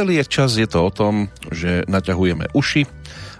[0.00, 2.88] Celý čas je to o tom, že naťahujeme uši,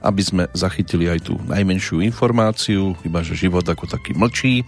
[0.05, 4.61] aby sme zachytili aj tú najmenšiu informáciu, iba že život ako taký mlčí,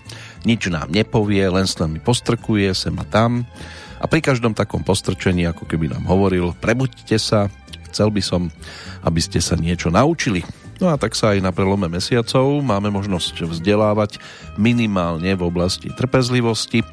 [0.48, 3.44] nič nám nepovie, len s nami postrkuje sem a tam.
[4.00, 7.52] A pri každom takom postrčení, ako keby nám hovoril, prebuďte sa,
[7.92, 8.48] chcel by som,
[9.04, 10.40] aby ste sa niečo naučili.
[10.80, 14.16] No a tak sa aj na prelome mesiacov máme možnosť vzdelávať
[14.56, 16.88] minimálne v oblasti trpezlivosti,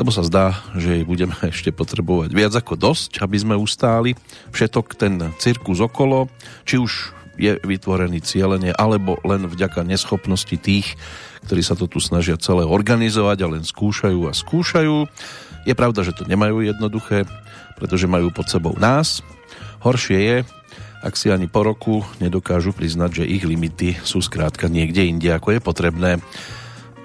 [0.00, 4.16] lebo sa zdá, že jej budeme ešte potrebovať viac ako dosť, aby sme ustáli
[4.56, 6.32] všetok ten cirkus okolo,
[6.64, 10.96] či už je vytvorený cieľenie, alebo len vďaka neschopnosti tých,
[11.48, 15.08] ktorí sa to tu snažia celé organizovať a len skúšajú a skúšajú.
[15.64, 17.24] Je pravda, že to nemajú jednoduché,
[17.80, 19.24] pretože majú pod sebou nás.
[19.80, 20.36] Horšie je,
[21.00, 25.56] ak si ani po roku nedokážu priznať, že ich limity sú skrátka niekde inde, ako
[25.56, 26.10] je potrebné.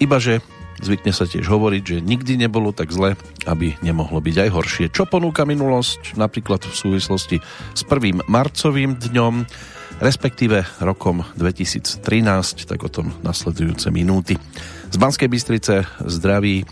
[0.03, 0.43] Ibaže
[0.81, 3.15] Zvykne sa tiež hovoriť, že nikdy nebolo tak zle,
[3.47, 4.85] aby nemohlo byť aj horšie.
[4.91, 7.37] Čo ponúka minulosť, napríklad v súvislosti
[7.71, 8.27] s 1.
[8.27, 9.47] marcovým dňom,
[10.03, 14.35] respektíve rokom 2013, tak o tom nasledujúce minúty.
[14.91, 16.67] Z Banskej Bystrice zdraví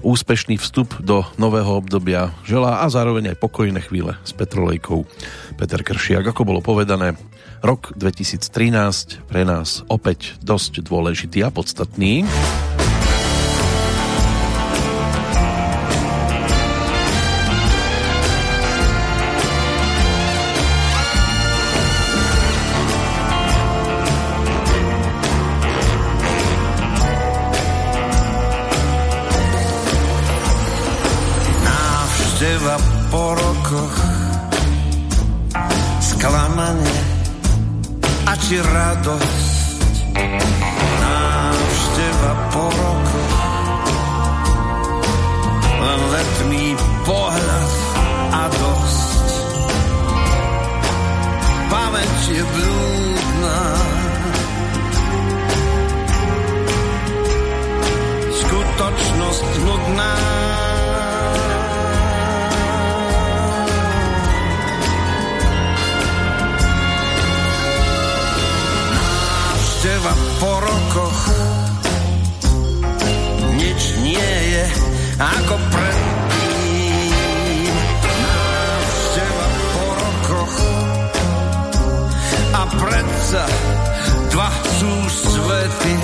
[0.00, 5.04] úspešný vstup do nového obdobia želá a zároveň aj pokojné chvíle s Petrolejkou
[5.60, 6.32] Peter Kršiak.
[6.32, 7.16] Ako bolo povedané,
[7.60, 12.24] rok 2013 pre nás opäť dosť dôležitý a podstatný.
[38.50, 39.54] Či radosť.
[40.98, 43.22] Návšteva po roku,
[45.78, 46.74] len letný
[47.06, 47.70] pohľad
[48.34, 49.30] a dosť.
[51.70, 53.62] Pamäť je blúdna,
[58.34, 60.39] skutočnosť nudná.
[75.20, 77.12] Ako predtým.
[78.08, 80.56] Návšteva po rokoch.
[82.56, 83.44] A predsa
[84.32, 84.48] dva
[84.80, 85.94] sú svety.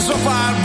[0.00, 0.59] Zo pár blondí.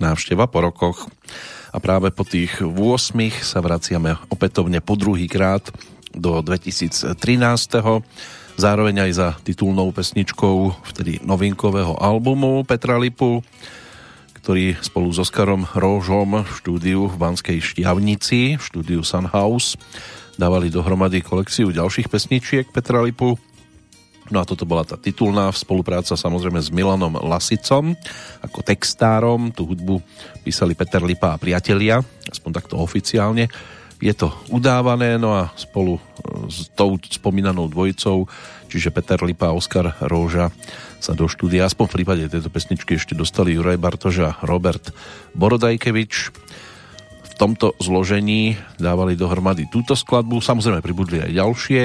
[0.00, 1.10] Návšteva po rokoch.
[1.70, 2.74] A práve po tých 8
[3.44, 5.68] sa vraciame opätovne po druhý krát
[6.16, 7.14] do 2013.
[8.58, 13.44] Zároveň aj za titulnou pesničkou vtedy novinkového albumu Petra Lipu,
[14.42, 19.78] ktorý spolu s Oskarom Rožom v štúdiu v Banskej Štiavnici, v štúdiu Sunhouse,
[20.34, 23.38] dávali dohromady kolekciu ďalších pesničiek Petra Lipu.
[24.28, 27.96] No a toto bola tá titulná spolupráca samozrejme s Milanom Lasicom
[28.44, 29.48] ako textárom.
[29.52, 30.04] Tú hudbu
[30.44, 33.48] písali Peter Lipa a priatelia, aspoň takto oficiálne
[33.98, 36.02] je to udávané, no a spolu e,
[36.46, 38.30] s tou spomínanou dvojicou,
[38.70, 40.54] čiže Peter Lipa a Oskar Róža
[41.02, 44.94] sa do štúdia, aspoň v prípade tejto pesničky ešte dostali Juraj Bartoš a Robert
[45.34, 46.30] Borodajkevič.
[47.38, 51.82] Tomto zložení dávali dohromady túto skladbu, samozrejme pribudli aj ďalšie,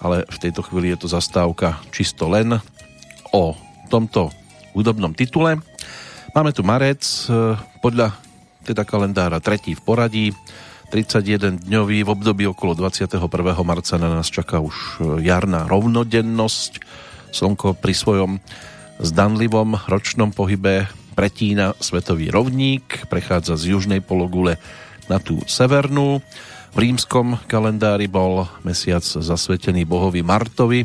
[0.00, 2.58] ale v tejto chvíli je to zastávka čisto len
[3.32, 3.54] o
[3.88, 4.32] tomto
[4.76, 5.60] údobnom titule.
[6.36, 8.12] Máme tu marec, e, podľa
[8.66, 10.26] teda kalendára tretí v poradí,
[10.86, 13.18] 31 dňový, v období okolo 21.
[13.66, 16.84] marca na nás čaká už e, jarná rovnodennosť.
[17.34, 18.32] Slnko pri svojom
[19.02, 24.60] zdanlivom ročnom pohybe pretína svetový rovník, prechádza z južnej pologule
[25.08, 26.20] na tú severnú.
[26.76, 30.84] V rímskom kalendári bol mesiac zasvetený bohovi Martovi,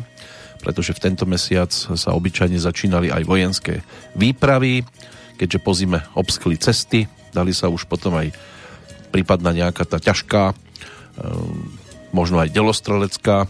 [0.64, 3.84] pretože v tento mesiac sa obyčajne začínali aj vojenské
[4.16, 4.88] výpravy
[5.42, 8.30] keďže po zime obskli cesty, dali sa už potom aj
[9.10, 10.54] prípadná nejaká tá ťažká, e,
[12.14, 13.48] možno aj delostrelecká e,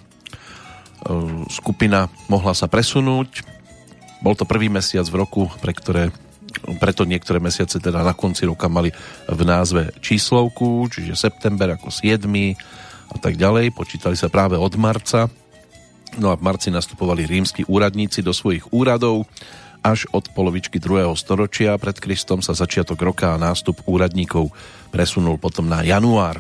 [1.53, 3.45] skupina mohla sa presunúť.
[4.25, 6.09] Bol to prvý mesiac v roku, pre ktoré
[6.81, 8.93] preto niektoré mesiace teda na konci roka mali
[9.31, 12.27] v názve číslovku, čiže september ako 7
[13.13, 13.73] a tak ďalej.
[13.77, 15.29] Počítali sa práve od marca.
[16.21, 19.25] No a v marci nastupovali rímsky úradníci do svojich úradov
[19.83, 21.11] až od polovičky 2.
[21.19, 24.55] storočia pred Kristom sa začiatok roka a nástup úradníkov
[24.95, 26.39] presunul potom na január.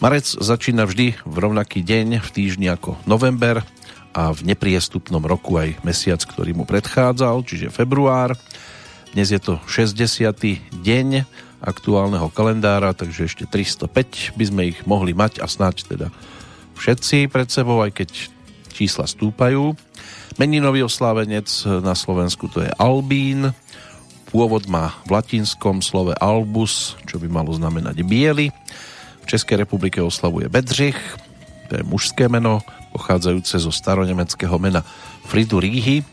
[0.00, 3.64] Marec začína vždy v rovnaký deň v týždni ako november
[4.16, 8.32] a v nepriestupnom roku aj mesiac, ktorý mu predchádzal, čiže február.
[9.14, 10.02] Dnes je to 60.
[10.82, 11.08] deň
[11.62, 16.08] aktuálneho kalendára, takže ešte 305 by sme ich mohli mať a snáď teda
[16.74, 18.10] všetci pred sebou, aj keď
[18.74, 19.76] čísla stúpajú.
[20.36, 21.48] Meninový oslávenec
[21.80, 23.54] na Slovensku to je Albín.
[24.28, 28.52] Pôvod má v latinskom slove albus, čo by malo znamenať biely.
[29.22, 30.98] V Českej republike oslavuje Bedřich,
[31.72, 32.60] to je mužské meno,
[32.92, 34.84] pochádzajúce zo staronemeckého mena
[35.26, 36.04] Fridu Ríhy,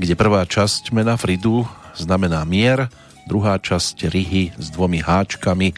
[0.00, 2.90] kde prvá časť mena Fridu znamená mier,
[3.30, 5.74] druhá časť Rihy s dvomi háčkami,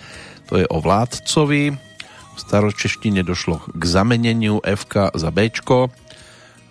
[0.49, 1.65] to je o vládcovi.
[2.33, 5.93] V staročeštine došlo k zameneniu FK za Bčko,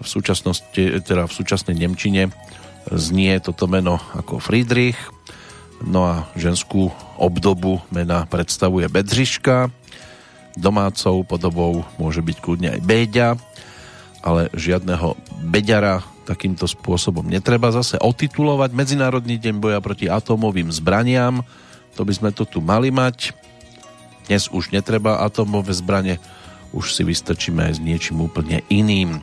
[0.01, 2.33] v súčasnosti, teda v súčasnej Nemčine
[2.89, 4.97] znie toto meno ako Friedrich,
[5.85, 6.89] no a ženskú
[7.21, 9.69] obdobu mena predstavuje Bedřiška,
[10.57, 13.29] domácou podobou môže byť kľudne aj Béďa,
[14.25, 15.13] ale žiadneho
[15.45, 16.01] Beďara
[16.31, 18.71] takýmto spôsobom netreba zase otitulovať.
[18.71, 21.43] Medzinárodný deň boja proti atómovým zbraniam,
[21.99, 23.35] to by sme to tu mali mať.
[24.31, 26.23] Dnes už netreba atómové zbranie,
[26.71, 29.19] už si vystačíme aj s niečím úplne iným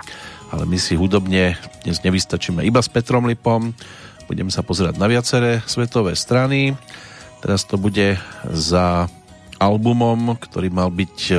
[0.49, 3.77] ale my si hudobne dnes nevystačíme iba s Petrom Lipom,
[4.25, 6.77] budeme sa pozerať na viaceré svetové strany.
[7.45, 8.17] Teraz to bude
[8.49, 9.07] za
[9.61, 11.35] albumom, ktorý mal byť e,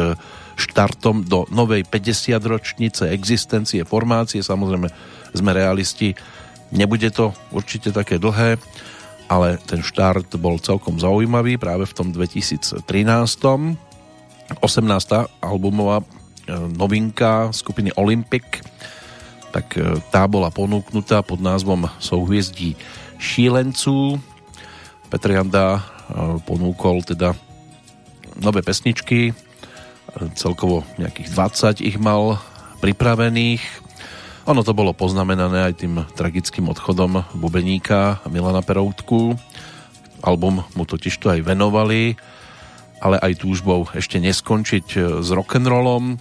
[0.56, 4.40] štartom do novej 50 ročnice existencie formácie.
[4.40, 4.88] Samozrejme
[5.34, 6.18] sme realisti,
[6.74, 8.58] nebude to určite také dlhé,
[9.30, 12.82] ale ten štart bol celkom zaujímavý práve v tom 2013.
[12.90, 14.58] 18.
[15.46, 16.06] albumová e,
[16.74, 18.66] novinka skupiny Olympic
[19.50, 22.78] tak e, tá bola ponúknutá pod názvom Souhviezdí
[23.18, 24.22] šílencu.
[25.10, 25.82] Petr Janda e,
[26.46, 27.34] ponúkol teda
[28.40, 29.36] nové pesničky,
[30.34, 31.36] celkovo nejakých
[31.84, 32.40] 20 ich mal
[32.80, 33.62] pripravených.
[34.48, 39.36] Ono to bolo poznamenané aj tým tragickým odchodom bubeníka Milana Peroutku.
[40.24, 42.16] Album mu totiž to aj venovali,
[43.04, 46.20] ale aj túžbou ešte neskončiť s rock'n'rollom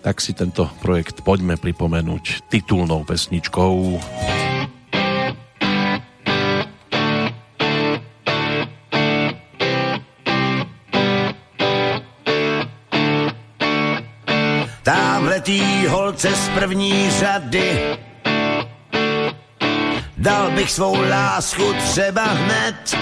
[0.00, 4.00] tak si tento projekt poďme pripomenúť titulnou pesničkou.
[14.82, 17.98] Támhletý holce z první řady.
[20.16, 22.96] Dal bych svou lásku třeba hned.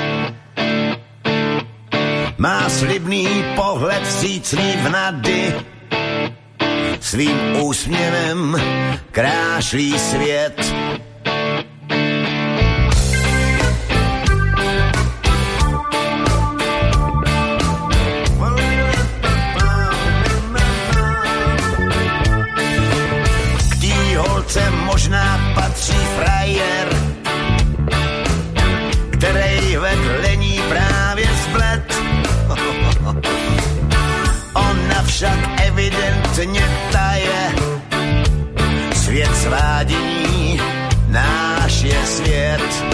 [2.38, 5.54] Má slibný pohled vstřícný v nady.
[7.00, 8.56] Svým úsměvem
[9.12, 10.74] krášlí svět.
[35.18, 37.54] Však evidentně taje.
[38.94, 40.60] Svět svádění,
[41.08, 42.84] náš je svět.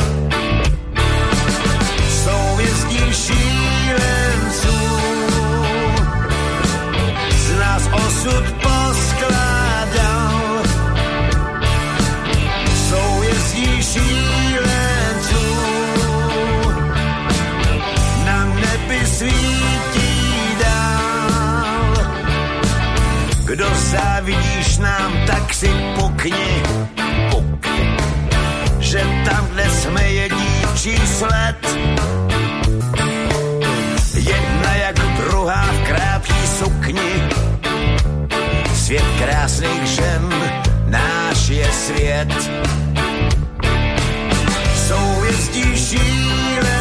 [2.24, 4.84] Souvězdí šílenců
[23.54, 26.62] Kdo závidíš nám, tak si pokni,
[27.30, 27.86] pukni.
[28.78, 31.78] Že tam jsme je dívčí sled.
[34.14, 37.22] Jedna jak druhá v krátký sukni.
[38.74, 40.34] Svět krásných žen,
[40.86, 42.34] náš je svět.
[44.88, 46.73] Souvězdí šíle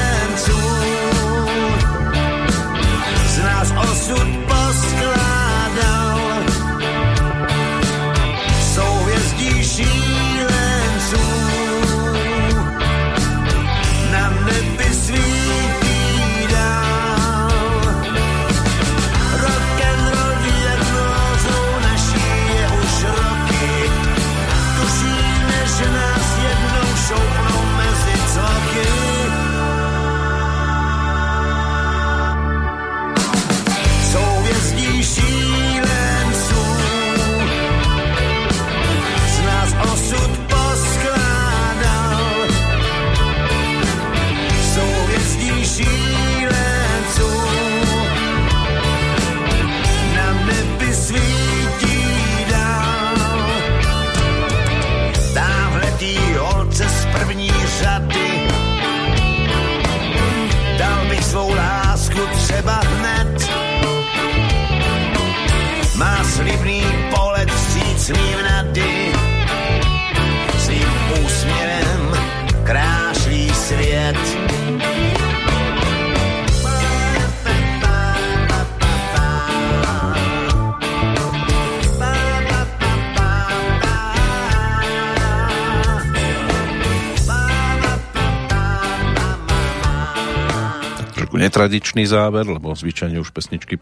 [91.63, 93.79] trošku netradičný záver, lebo zvyčajne už pesničky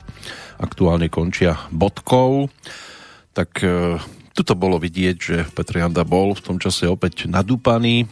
[0.62, 2.46] aktuálne končia bodkou.
[3.34, 3.98] Tak e,
[4.38, 8.06] tuto bolo vidieť, že Petr Janda bol v tom čase opäť nadúpaný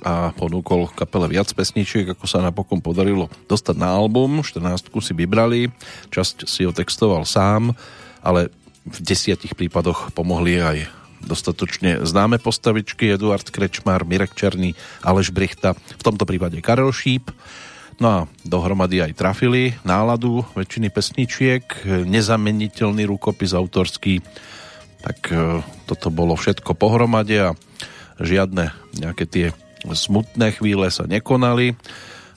[0.00, 4.40] a ponúkol kapele viac pesničiek, ako sa napokon podarilo dostať na album.
[4.40, 5.68] 14 si vybrali,
[6.08, 7.76] časť si ho textoval sám,
[8.24, 8.48] ale
[8.88, 10.88] v desiatich prípadoch pomohli aj
[11.20, 14.72] dostatočne známe postavičky Eduard Krečmar, Mirek Černý,
[15.04, 17.28] Aleš Brichta, v tomto prípade Karel Šíp.
[18.00, 21.64] No a dohromady aj trafili náladu väčšiny pesničiek,
[22.08, 24.24] nezameniteľný rukopis autorský,
[25.04, 27.56] tak e, toto bolo všetko pohromade a
[28.16, 29.46] žiadne nejaké tie
[29.84, 31.76] smutné chvíle sa nekonali.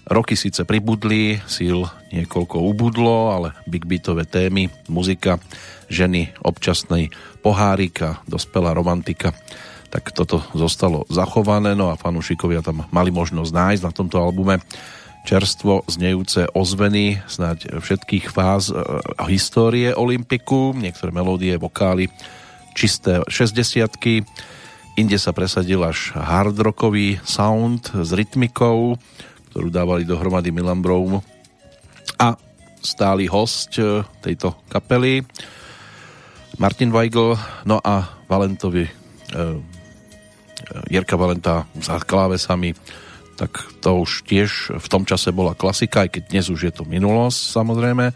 [0.04, 5.40] Roky síce pribudli, síl niekoľko ubudlo, ale big beatové témy, muzika,
[5.88, 7.08] ženy, občasnej
[7.40, 9.32] pohárika, dospelá romantika,
[9.88, 14.60] tak toto zostalo zachované, no a fanúšikovia tam mali možnosť nájsť na tomto albume
[15.24, 18.76] čerstvo znejúce ozveny snáď všetkých fáz e,
[19.32, 22.12] histórie Olympiku, niektoré melódie, vokály,
[22.76, 23.88] čisté 60
[24.94, 28.94] Inde sa presadil až hard rockový sound s rytmikou,
[29.50, 31.18] ktorú dávali dohromady Milan Broum
[32.22, 32.38] a
[32.84, 35.26] stály host e, tejto kapely
[36.62, 37.34] Martin Weigl,
[37.66, 38.92] no a Valentovi e,
[40.94, 42.76] Jirka Valenta za klávesami
[43.34, 46.86] tak to už tiež v tom čase bola klasika, aj keď dnes už je to
[46.86, 48.14] minulosť samozrejme.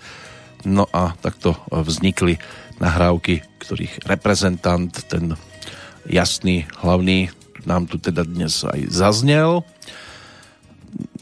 [0.66, 2.38] No a takto vznikli
[2.78, 5.34] nahrávky, ktorých reprezentant, ten
[6.06, 7.34] jasný, hlavný,
[7.66, 9.66] nám tu teda dnes aj zaznel.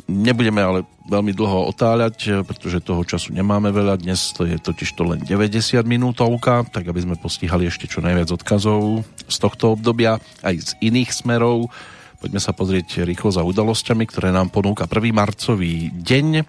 [0.05, 4.01] Nebudeme ale veľmi dlho otáľať, pretože toho času nemáme veľa.
[4.01, 8.29] Dnes to je totiž to len 90 minútovka, tak aby sme postihali ešte čo najviac
[8.33, 11.69] odkazov z tohto obdobia, aj z iných smerov
[12.25, 15.13] Poďme sa pozrieť rýchlo za udalosťami, ktoré nám ponúka 1.
[15.13, 16.41] marcový deň,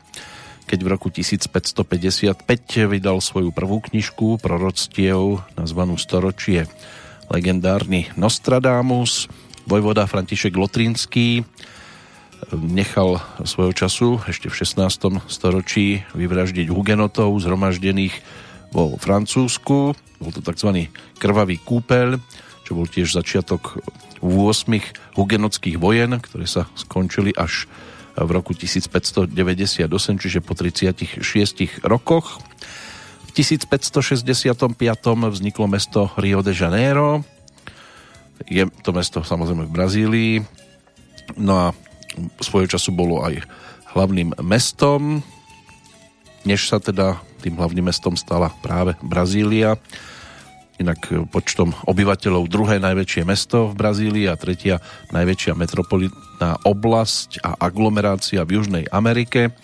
[0.64, 2.32] keď v roku 1555
[2.88, 6.64] vydal svoju prvú knižku proroctiev nazvanú Storočie
[7.28, 9.28] legendárny Nostradamus.
[9.68, 11.44] Vojvoda František Lotrinský
[12.56, 15.28] nechal svojho času ešte v 16.
[15.28, 18.16] storočí vyvraždiť hugenotov zhromaždených
[18.72, 19.92] vo Francúzsku.
[19.92, 20.88] Bol to tzv.
[21.20, 22.16] krvavý kúpeľ,
[22.64, 23.76] čo bol tiež začiatok
[24.15, 24.15] 8
[25.14, 27.70] hugenotských vojen, ktoré sa skončili až
[28.16, 29.32] v roku 1598,
[30.16, 31.20] čiže po 36
[31.84, 32.40] rokoch.
[33.28, 34.56] V 1565
[35.28, 37.20] vzniklo mesto Rio de Janeiro.
[38.48, 40.34] Je to mesto samozrejme v Brazílii.
[41.36, 41.66] No a
[42.40, 43.44] svojho času bolo aj
[43.92, 45.20] hlavným mestom,
[46.48, 49.76] než sa teda tým hlavným mestom stala práve Brazília
[50.82, 54.82] inak e, počtom obyvateľov druhé najväčšie mesto v Brazílii a tretia
[55.14, 59.54] najväčšia metropolitná oblasť a aglomerácia v Južnej Amerike.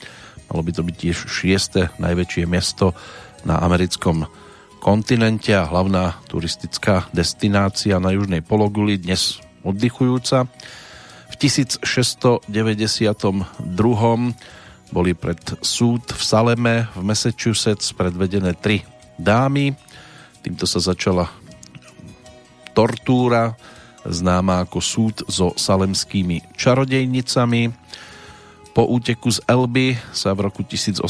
[0.48, 2.96] Malo by to byť tiež šieste najväčšie mesto
[3.42, 4.24] na americkom
[4.82, 10.50] kontinente a hlavná turistická destinácia na južnej pologuli, dnes oddychujúca.
[11.30, 12.44] V V 1692
[14.92, 18.84] boli pred súd v Saleme v Massachusetts predvedené tri
[19.16, 19.72] dámy.
[20.42, 21.30] Týmto sa začala
[22.74, 23.54] tortúra,
[24.02, 27.70] známa ako súd so salemskými čarodejnicami.
[28.74, 31.06] Po úteku z Elby sa v roku 1815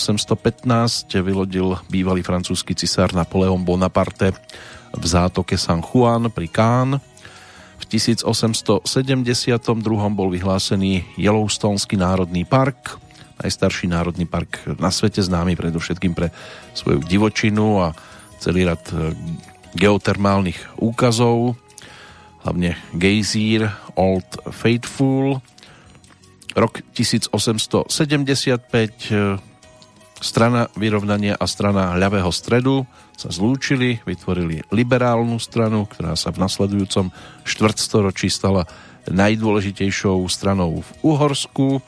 [1.25, 4.37] vylodil bývalý francúzsky cisár Napoleon Bonaparte
[4.93, 7.01] v zátoke San Juan pri Cannes.
[7.81, 8.85] V 1872
[10.13, 13.01] bol vyhlásený Yellowstoneský národný park
[13.43, 16.31] najstarší národný park na svete, známy predovšetkým pre
[16.79, 17.91] svoju divočinu a
[18.43, 19.15] celý rad e,
[19.79, 21.55] geotermálnych úkazov,
[22.43, 25.39] hlavne Gejzír, Old Faithful.
[26.53, 29.39] Rok 1875 e,
[30.19, 32.83] strana vyrovnania a strana ľavého stredu
[33.15, 37.15] sa zlúčili, vytvorili liberálnu stranu, ktorá sa v nasledujúcom
[37.47, 38.67] štvrtstoročí stala
[39.07, 41.79] najdôležitejšou stranou v Uhorsku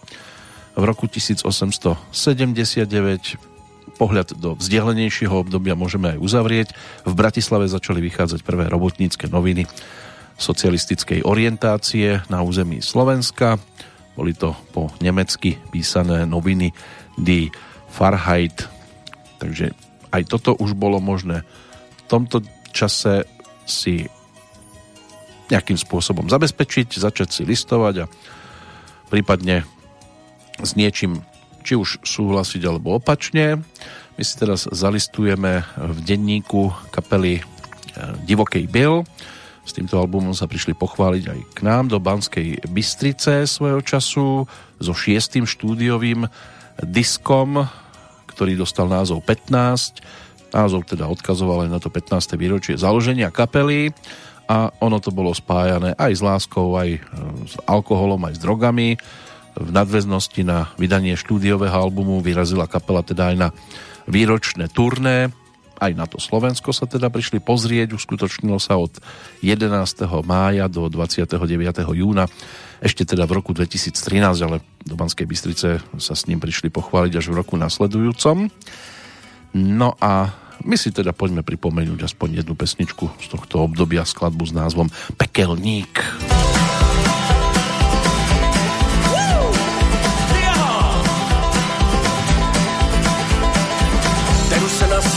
[0.74, 3.53] v roku 1879
[3.94, 6.68] pohľad do vzdialenejšieho obdobia môžeme aj uzavrieť.
[7.06, 9.64] V Bratislave začali vychádzať prvé robotnícke noviny
[10.34, 13.56] socialistickej orientácie na území Slovenska.
[14.18, 16.74] Boli to po nemecky písané noviny
[17.18, 17.54] Die
[17.90, 18.66] Farheit.
[19.38, 19.74] Takže
[20.10, 22.42] aj toto už bolo možné v tomto
[22.74, 23.26] čase
[23.66, 24.06] si
[25.50, 28.10] nejakým spôsobom zabezpečiť, začať si listovať a
[29.12, 29.62] prípadne
[30.62, 31.20] s niečím
[31.64, 33.64] či už súhlasiť alebo opačne.
[34.14, 37.42] My si teraz zalistujeme v denníku kapely e,
[38.28, 39.02] Divokej Bill.
[39.64, 44.44] S týmto albumom sa prišli pochváliť aj k nám do Banskej Bystrice svojho času
[44.76, 46.28] so šiestým štúdiovým
[46.84, 47.64] diskom,
[48.28, 50.04] ktorý dostal názov 15.
[50.52, 52.36] Názov teda odkazoval aj na to 15.
[52.36, 53.90] výročie založenia kapely
[54.46, 57.00] a ono to bolo spájané aj s láskou, aj e,
[57.48, 59.00] s alkoholom, aj s drogami
[59.58, 63.48] v nadväznosti na vydanie štúdiového albumu vyrazila kapela teda aj na
[64.10, 65.32] výročné turné,
[65.78, 68.94] aj na to Slovensko sa teda prišli pozrieť, uskutočnilo sa od
[69.42, 69.74] 11.
[70.22, 71.34] mája do 29.
[71.94, 72.30] júna,
[72.78, 77.26] ešte teda v roku 2013, ale do Banskej Bystrice sa s ním prišli pochváliť až
[77.32, 78.48] v roku nasledujúcom.
[79.54, 84.52] No a my si teda poďme pripomenúť aspoň jednu pesničku z tohto obdobia, skladbu s
[84.54, 84.88] názvom
[85.18, 85.94] Pekelník.
[85.94, 86.63] Pekelník.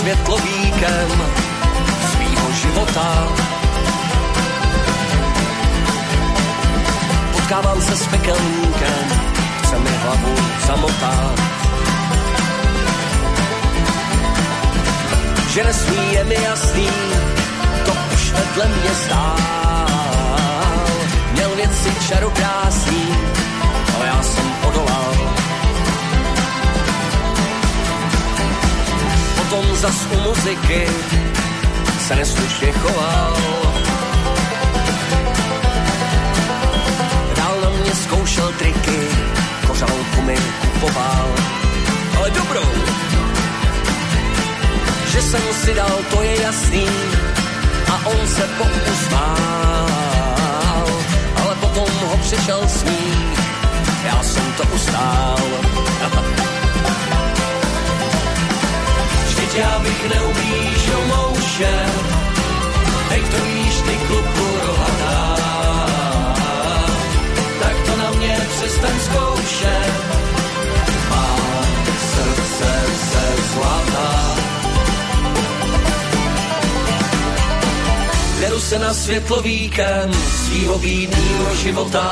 [0.08, 1.10] Světlovíkem
[2.12, 3.28] svýho života.
[7.32, 9.06] Potkávám se s pekelníkem,
[9.64, 10.36] chce mi hlavu
[10.68, 11.40] zamotat.
[15.50, 16.90] Že nesmí je mi jasný,
[17.86, 19.38] to už vedle mě stál.
[21.32, 23.16] Měl věci čarokrásný,
[23.98, 24.57] ale já jsem
[29.50, 30.88] potom zas u muziky
[32.08, 33.34] se neslušně choval.
[37.36, 39.00] Dál na mě zkoušel triky,
[39.68, 41.28] kořalku mi kupoval,
[42.18, 42.72] ale dobrou.
[45.12, 46.88] Že jsem si dal, to je jasný,
[47.92, 49.88] a on se pousmál,
[51.44, 53.40] ale potom ho přišel smích,
[54.06, 55.38] já jsem to ustál.
[59.58, 61.86] já bych neublížil mouše,
[63.10, 65.36] teď to víš ty kluku rohatá.
[67.60, 69.94] Tak to na mě přestaň zkoušet,
[71.10, 74.36] mám srdce se zlatá.
[78.40, 82.12] Deru se na světlovíkem svýho bídnýho života.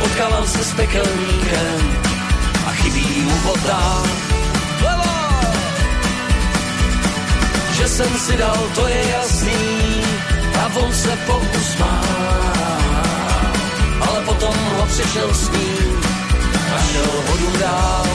[0.00, 2.03] Potkávám se s pekelníkem,
[2.94, 3.34] chybí mu!
[7.76, 10.02] Že jsem si dal, to je jasný,
[10.60, 12.00] a on se pokusmá.
[14.08, 16.00] Ale potom ho přišel s ním
[16.76, 18.13] a šel vodu dál.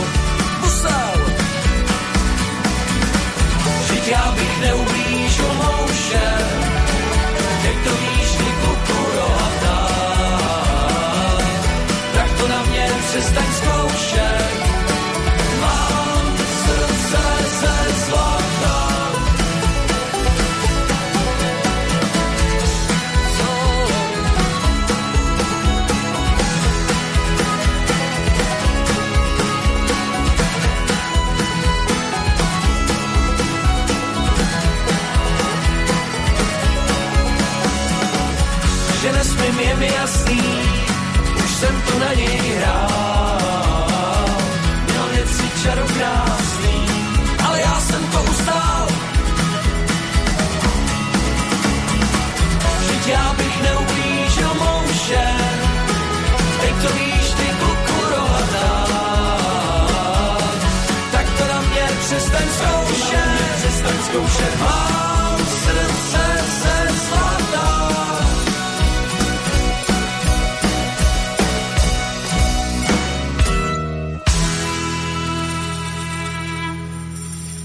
[64.09, 64.53] Zkoušet.
[64.59, 67.67] Mám srdce ze zlata.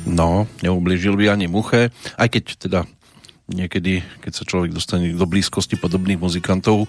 [0.04, 2.80] No, neublížil by ani muche, aj keď teda
[3.50, 6.86] niekedy, keď sa človek dostane do blízkosti podobných muzikantov,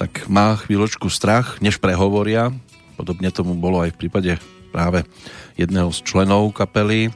[0.00, 2.50] tak má chvíľočku strach, než prehovoria.
[2.98, 4.32] Podobne tomu bolo aj v prípade
[4.74, 5.06] práve
[5.54, 7.14] jedného z členov kapely.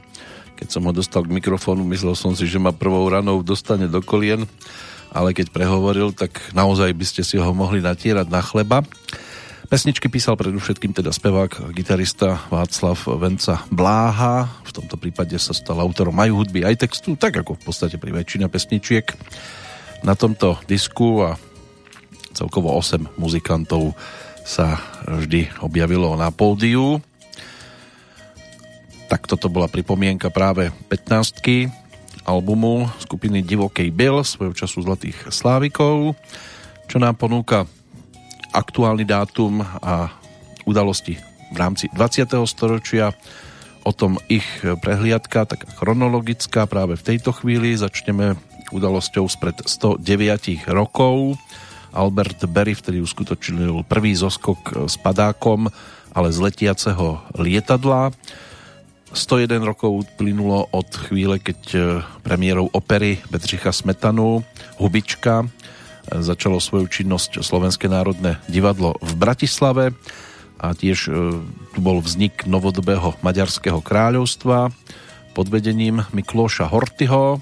[0.57, 3.99] Keď som ho dostal k mikrofónu, myslel som si, že ma prvou ranou dostane do
[3.99, 4.45] kolien,
[5.13, 8.81] ale keď prehovoril, tak naozaj by ste si ho mohli natierať na chleba.
[9.69, 14.45] Pesničky písal predovšetkým teda spevák, gitarista Václav Venca Bláha.
[14.67, 18.13] V tomto prípade sa stal autorom aj hudby, aj textu, tak ako v podstate pri
[18.13, 19.05] väčšine pesničiek.
[20.05, 21.39] Na tomto disku a
[22.37, 23.97] celkovo 8 muzikantov
[24.43, 26.99] sa vždy objavilo na pódiu.
[29.13, 31.69] Tak toto bola pripomienka práve 15
[32.25, 36.17] albumu skupiny Divokej Bill, svojho času Zlatých Slávikov,
[36.89, 37.69] čo nám ponúka
[38.57, 40.09] aktuálny dátum a
[40.65, 41.13] udalosti
[41.53, 42.25] v rámci 20.
[42.49, 43.13] storočia.
[43.85, 47.77] O tom ich prehliadka, tak chronologická práve v tejto chvíli.
[47.77, 48.33] Začneme
[48.73, 51.37] udalosťou spred 109 rokov.
[51.93, 55.69] Albert Berry vtedy uskutočnil prvý zoskok s padákom,
[56.17, 58.09] ale z letiaceho lietadla.
[59.13, 61.59] 101 rokov plynulo od chvíle, keď
[62.25, 64.41] premiérou opery Bedřicha Smetanu
[64.81, 65.45] Hubička
[66.09, 69.93] začalo svoju činnosť Slovenské národné divadlo v Bratislave
[70.57, 71.13] a tiež
[71.73, 74.73] tu bol vznik novodobého Maďarského kráľovstva
[75.37, 77.37] pod vedením Miklóša Hortyho.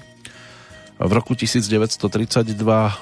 [1.02, 2.52] V roku 1932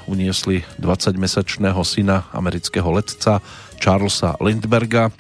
[0.09, 3.45] uniesli 20-mesačného syna amerického letca
[3.77, 5.13] Charlesa Lindberga.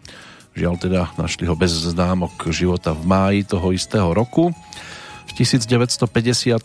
[0.54, 4.50] Žiaľ teda našli ho bez známok života v máji toho istého roku.
[5.30, 6.58] V 1950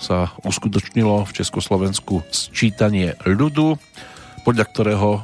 [0.00, 3.76] sa uskutočnilo v Československu sčítanie ľudu,
[4.40, 5.20] podľa ktorého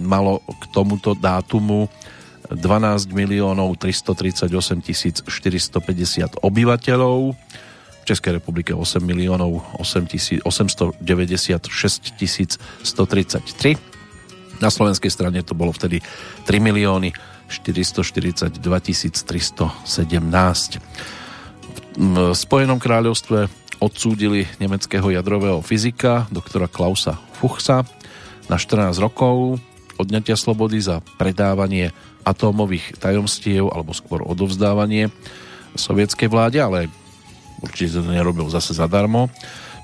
[0.00, 1.92] malo k tomuto dátumu
[2.48, 7.36] 12 miliónov 338 450 obyvateľov,
[8.04, 12.60] v Českej republike 8 miliónov 896 133.
[14.60, 16.04] Na slovenskej strane to bolo vtedy
[16.44, 17.16] 3 milióny
[17.62, 20.82] 442 317
[21.94, 23.46] v Spojenom kráľovstve
[23.78, 27.86] odsúdili nemeckého jadrového fyzika doktora Klausa Fuchsa
[28.50, 29.62] na 14 rokov
[29.98, 31.94] odňatia slobody za predávanie
[32.26, 35.12] atómových tajomstiev alebo skôr odovzdávanie
[35.78, 36.90] sovietskej vláde, ale
[37.62, 39.30] určite to nerobil zase zadarmo.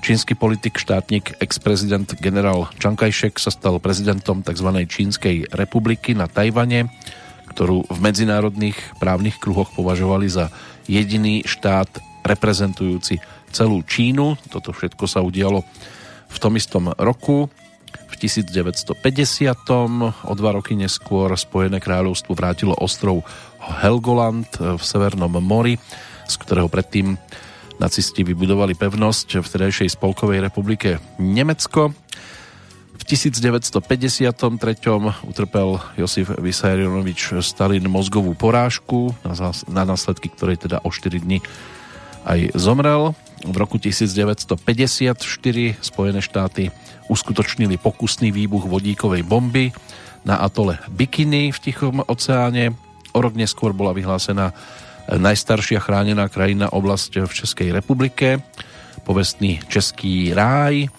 [0.01, 4.65] Čínsky politik, štátnik, ex-prezident generál Čankajšek sa stal prezidentom tzv.
[4.89, 6.89] Čínskej republiky na Tajvane,
[7.51, 10.47] ktorú v medzinárodných právnych kruhoch považovali za
[10.87, 13.19] jediný štát reprezentujúci
[13.51, 14.39] celú Čínu.
[14.47, 15.67] Toto všetko sa udialo
[16.31, 17.51] v tom istom roku.
[17.91, 18.95] V 1950.
[20.07, 23.27] o dva roky neskôr Spojené kráľovstvo vrátilo ostrov
[23.59, 25.75] Helgoland v Severnom mori,
[26.27, 27.19] z ktorého predtým
[27.81, 31.91] nacisti vybudovali pevnosť v vtedajšej spolkovej republike Nemecko.
[33.01, 33.81] V 1953.
[35.25, 39.17] utrpel Josif Vysarionovič Stalin mozgovú porážku,
[39.65, 41.41] na následky ktorej teda o 4 dní
[42.29, 43.17] aj zomrel.
[43.41, 45.17] V roku 1954
[45.81, 46.69] Spojené štáty
[47.09, 49.73] uskutočnili pokusný výbuch vodíkovej bomby
[50.21, 52.77] na atole Bikini v Tichom oceáne.
[53.17, 54.53] O rok neskôr bola vyhlásená
[55.09, 58.45] najstaršia chránená krajina oblasť v Českej republike,
[59.09, 60.93] povestný Český ráj.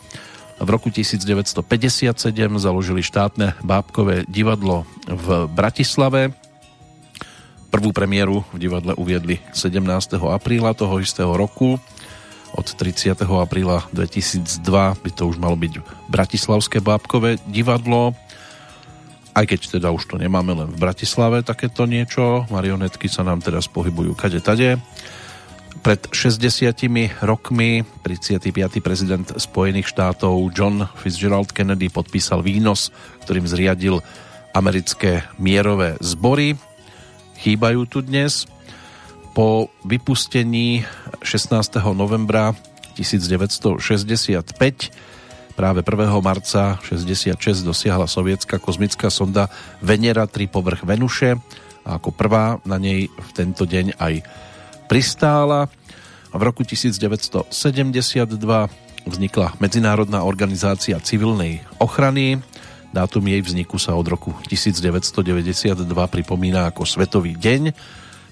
[0.63, 2.15] V roku 1957
[2.63, 6.31] založili štátne bábkové divadlo v Bratislave.
[7.75, 9.83] Prvú premiéru v divadle uviedli 17.
[10.23, 11.83] apríla toho istého roku.
[12.55, 13.11] Od 30.
[13.27, 14.63] apríla 2002
[15.03, 18.15] by to už malo byť Bratislavské bábkové divadlo.
[19.35, 23.67] Aj keď teda už to nemáme len v Bratislave takéto niečo, marionetky sa nám teraz
[23.67, 24.79] pohybujú kade tade.
[25.81, 28.85] Pred 60 rokmi 35.
[28.85, 32.93] prezident Spojených štátov John Fitzgerald Kennedy podpísal výnos,
[33.25, 34.05] ktorým zriadil
[34.53, 36.61] americké mierové zbory.
[37.41, 38.45] Chýbajú tu dnes.
[39.33, 40.85] Po vypustení
[41.25, 41.81] 16.
[41.97, 42.53] novembra
[42.93, 44.53] 1965
[45.53, 46.09] Práve 1.
[46.25, 49.53] marca 66 dosiahla sovietská kozmická sonda
[49.85, 51.37] Venera 3 povrch Venuše
[51.85, 54.15] a ako prvá na nej v tento deň aj
[54.93, 55.73] pristála.
[56.37, 57.49] V roku 1972
[59.09, 62.45] vznikla Medzinárodná organizácia civilnej ochrany.
[62.93, 67.73] Dátum jej vzniku sa od roku 1992 pripomína ako Svetový deň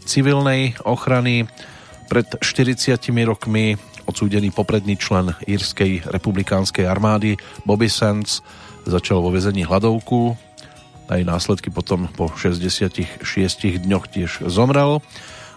[0.04, 1.48] civilnej ochrany.
[2.12, 8.44] Pred 40 rokmi odsúdený popredný člen írskej republikánskej armády Bobby Sands
[8.84, 10.36] začal vo vezení hladovku.
[11.08, 13.16] Aj následky potom po 66
[13.80, 15.00] dňoch tiež zomrel.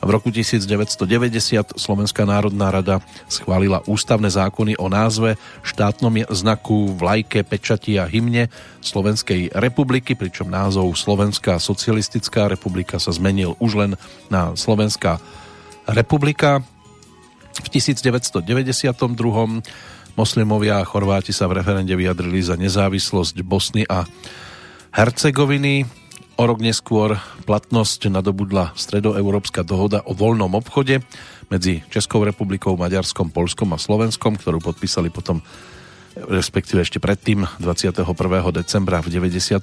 [0.03, 2.99] V roku 1990 Slovenská národná rada
[3.31, 8.51] schválila ústavné zákony o názve, štátnom znaku, vlajke, pečati a hymne
[8.83, 13.91] Slovenskej republiky, pričom názov Slovenská socialistická republika sa zmenil už len
[14.27, 15.23] na Slovenská
[15.87, 16.59] republika.
[17.63, 18.43] V 1992
[20.19, 24.03] moslimovia a Chorváti sa v referende vyjadrili za nezávislosť Bosny a
[24.91, 26.02] Hercegoviny.
[26.33, 31.05] O rok neskôr platnosť nadobudla stredoeurópska dohoda o voľnom obchode
[31.53, 35.45] medzi Českou republikou, Maďarskom, Polskom a Slovenskom, ktorú podpísali potom
[36.17, 38.01] respektíve ešte predtým 21.
[38.49, 39.61] decembra v 92.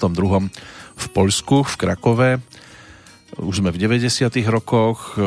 [0.94, 2.30] v Poľsku, v Krakove.
[3.38, 4.30] Už sme v 90.
[4.50, 5.18] rokoch.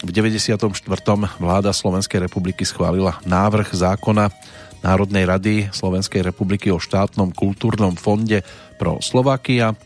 [0.00, 0.56] V 94.
[1.36, 4.32] vláda Slovenskej republiky schválila návrh zákona
[4.80, 8.40] Národnej rady Slovenskej republiky o štátnom kultúrnom fonde
[8.80, 9.76] pro Slovakia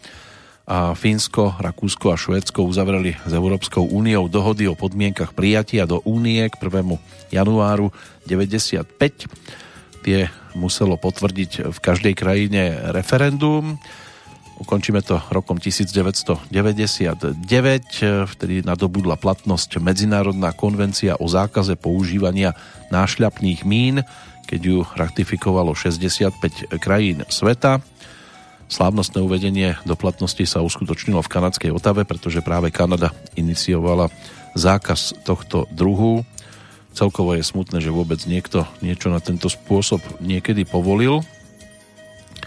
[0.64, 6.40] a Fínsko, Rakúsko a Švédsko uzavreli s Európskou úniou dohody o podmienkach prijatia do únie
[6.48, 6.88] k 1.
[7.28, 7.92] januáru
[8.24, 8.88] 95.
[10.00, 10.18] Tie
[10.56, 13.76] muselo potvrdiť v každej krajine referendum.
[14.56, 16.48] Ukončíme to rokom 1999,
[18.24, 22.56] vtedy nadobudla platnosť Medzinárodná konvencia o zákaze používania
[22.88, 24.00] nášľapných mín,
[24.48, 27.84] keď ju ratifikovalo 65 krajín sveta.
[28.68, 34.08] Slávnostné uvedenie do platnosti sa uskutočnilo v kanadskej Otave, pretože práve Kanada iniciovala
[34.56, 36.24] zákaz tohto druhu.
[36.94, 41.20] Celkovo je smutné, že vôbec niekto niečo na tento spôsob niekedy povolil.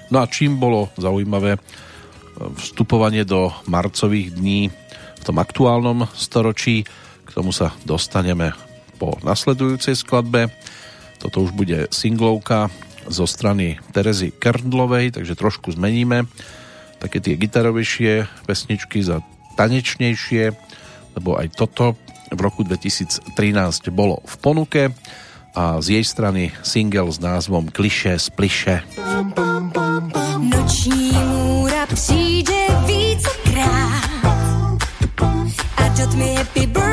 [0.07, 1.59] No a čím bolo zaujímavé
[2.55, 4.71] vstupovanie do marcových dní
[5.19, 6.87] v tom aktuálnom storočí,
[7.27, 8.55] k tomu sa dostaneme
[8.95, 10.47] po nasledujúcej skladbe.
[11.19, 12.71] Toto už bude singlovka
[13.07, 16.27] zo strany Terezy Kerndlovej, takže trošku zmeníme
[16.97, 19.21] také tie gitarovejšie pesničky za
[19.57, 20.53] tanečnejšie,
[21.17, 21.97] lebo aj toto
[22.29, 23.31] v roku 2013
[23.93, 24.83] bolo v ponuke
[25.57, 28.83] a z jej strany single s názvom Kliše spliše.
[30.37, 34.77] Noční múra přijde vícekrát
[35.77, 36.86] a do tmy happy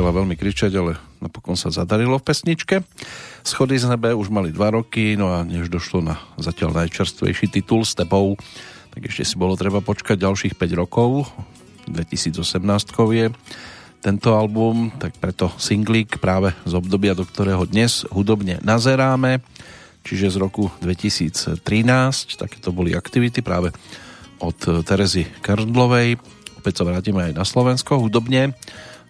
[0.00, 2.80] Nechcela veľmi kričať, ale napokon sa zadarilo v pesničke.
[3.44, 7.84] Schody z nebe už mali dva roky, no a než došlo na zatiaľ najčerstvejší titul
[7.84, 8.32] s tebou,
[8.96, 11.28] tak ešte si bolo treba počkať ďalších 5 rokov.
[11.84, 12.32] 2018
[13.12, 13.28] je
[14.00, 19.44] tento album, tak preto singlík práve z obdobia, do ktorého dnes hudobne nazeráme,
[20.00, 21.60] čiže z roku 2013.
[22.40, 23.68] Takéto boli aktivity práve
[24.40, 26.16] od Terezy Kardlovej.
[26.56, 28.56] Opäť sa vrátime aj na Slovensko hudobne,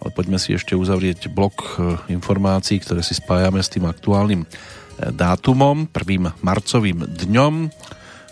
[0.01, 1.69] ale poďme si ešte uzavrieť blok e,
[2.17, 4.47] informácií, ktoré si spájame s tým aktuálnym e,
[5.13, 6.41] dátumom, 1.
[6.41, 7.55] marcovým dňom.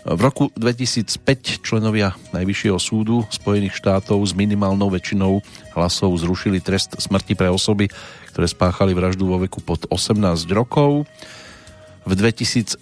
[0.09, 5.43] V roku 2005 členovia Najvyššieho súdu Spojených štátov s minimálnou väčšinou
[5.77, 7.91] hlasov zrušili trest smrti pre osoby,
[8.33, 11.05] ktoré spáchali vraždu vo veku pod 18 rokov.
[12.09, 12.81] V 2006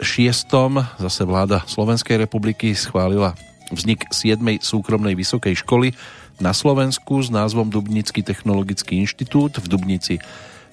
[1.02, 3.36] zase vláda Slovenskej republiky schválila
[3.76, 4.40] vznik 7.
[4.64, 5.92] súkromnej vysokej školy
[6.38, 10.16] na Slovensku s názvom Dubnický technologický inštitút v Dubnici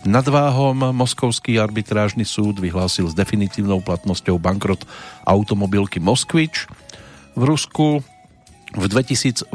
[0.04, 0.92] nad Váhom.
[0.92, 4.84] Moskovský arbitrážny súd vyhlásil s definitívnou platnosťou bankrot
[5.24, 6.68] automobilky Moskvič
[7.32, 8.04] v Rusku.
[8.74, 9.54] V 2008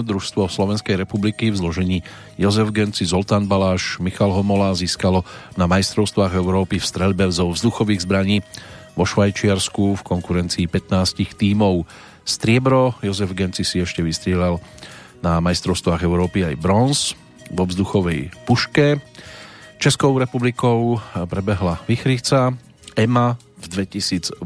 [0.00, 1.98] družstvo Slovenskej republiky v zložení
[2.40, 5.28] Jozef Genci, Zoltán Baláš, Michal Homola získalo
[5.60, 8.40] na majstrovstvách Európy v streľbe zo vzduchových zbraní
[8.96, 11.84] vo Švajčiarsku v konkurencii 15 tímov.
[12.24, 14.56] Striebro Jozef Genci si ešte vystrieľal
[15.20, 16.98] na majstrovstvách Európy aj bronz
[17.52, 19.00] vo vzduchovej puške.
[19.80, 22.52] Českou republikou prebehla Vychrica
[22.96, 24.44] EMA v 2008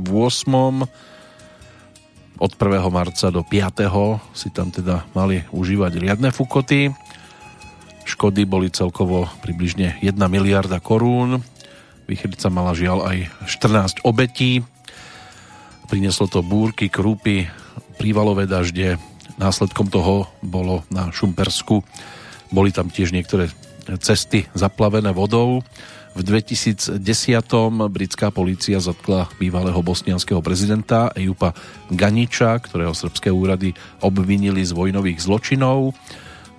[2.35, 2.91] od 1.
[2.91, 4.35] marca do 5.
[4.35, 6.91] si tam teda mali užívať riadne fukoty.
[8.05, 11.41] Škody boli celkovo približne 1 miliarda korún.
[12.11, 14.67] Vychrica mala žiaľ aj 14 obetí.
[15.87, 17.47] Prinieslo to búrky, krúpy,
[17.97, 18.99] prívalové dažde.
[19.35, 21.83] Následkom toho bolo na Šumpersku.
[22.55, 23.51] Boli tam tiež niektoré
[23.99, 25.61] cesty zaplavené vodou.
[26.15, 27.03] V 2010.
[27.91, 31.59] britská polícia zatkla bývalého bosnianského prezidenta Ejupa
[31.91, 35.91] Ganiča, ktorého srbské úrady obvinili z vojnových zločinov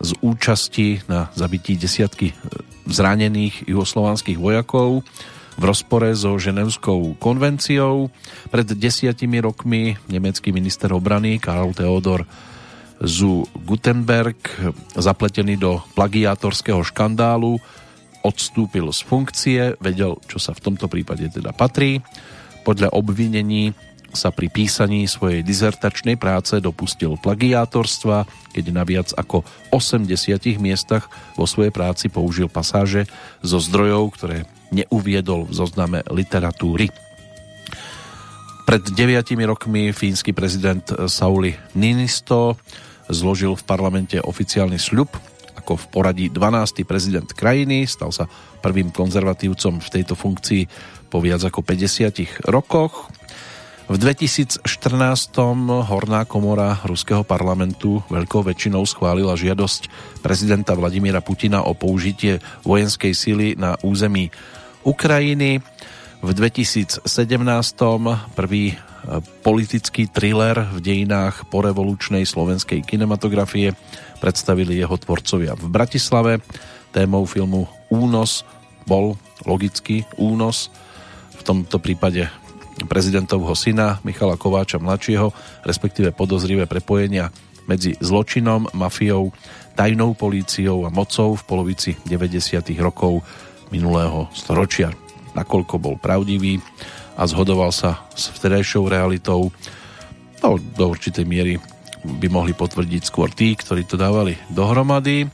[0.03, 2.35] z účasti na zabití desiatky
[2.83, 5.07] zranených juhoslovanských vojakov
[5.55, 8.11] v rozpore so Ženevskou konvenciou.
[8.51, 12.27] Pred desiatimi rokmi nemecký minister obrany Karl Theodor
[13.03, 14.39] zu Gutenberg,
[14.95, 17.59] zapletený do plagiátorského škandálu,
[18.25, 22.01] odstúpil z funkcie, vedel, čo sa v tomto prípade teda patrí.
[22.65, 23.77] Podľa obvinení
[24.15, 28.25] sa pri písaní svojej dizertačnej práce dopustil plagiátorstva,
[28.55, 33.05] keď na viac ako 80 miestach vo svojej práci použil pasáže
[33.43, 34.37] zo zdrojov, ktoré
[34.71, 36.89] neuviedol v zozname literatúry.
[38.65, 42.57] Pred deviatimi rokmi fínsky prezident Sauli Ninisto
[43.05, 45.13] zložil v parlamente oficiálny sľub
[45.53, 46.81] ako v poradí 12.
[46.81, 48.25] prezident krajiny, stal sa
[48.65, 50.65] prvým konzervatívcom v tejto funkcii
[51.13, 53.13] po viac ako 50 rokoch.
[53.85, 54.65] V 2014.
[55.85, 59.93] Horná komora ruského parlamentu veľkou väčšinou schválila žiadosť
[60.25, 64.33] prezidenta Vladimíra Putina o použitie vojenskej síly na území
[64.81, 65.61] Ukrajiny.
[66.25, 67.05] V 2017.
[68.33, 68.75] prvý e,
[69.45, 73.77] politický thriller v dejinách porevolučnej slovenskej kinematografie
[74.17, 76.41] predstavili jeho tvorcovia v Bratislave.
[76.89, 78.41] Témou filmu Únos
[78.89, 80.73] bol logický únos,
[81.37, 82.25] v tomto prípade
[82.89, 85.29] prezidentovho syna Michala Kováča mladšieho,
[85.61, 87.29] respektíve podozrivé prepojenia
[87.69, 89.29] medzi zločinom, mafiou,
[89.77, 92.65] tajnou políciou a mocou v polovici 90.
[92.81, 93.21] rokov
[93.69, 95.04] minulého storočia
[95.35, 96.63] nakoľko bol pravdivý
[97.15, 99.51] a zhodoval sa s vtedajšou realitou.
[100.43, 101.59] No, do určitej miery
[102.05, 105.27] by mohli potvrdiť skôr tí, ktorí to dávali dohromady.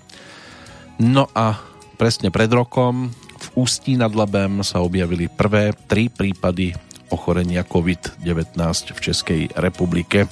[1.02, 1.58] No a
[1.98, 6.74] presne pred rokom v Ústí nad Labem sa objavili prvé tri prípady
[7.12, 8.56] ochorenia COVID-19
[8.96, 10.30] v Českej republike.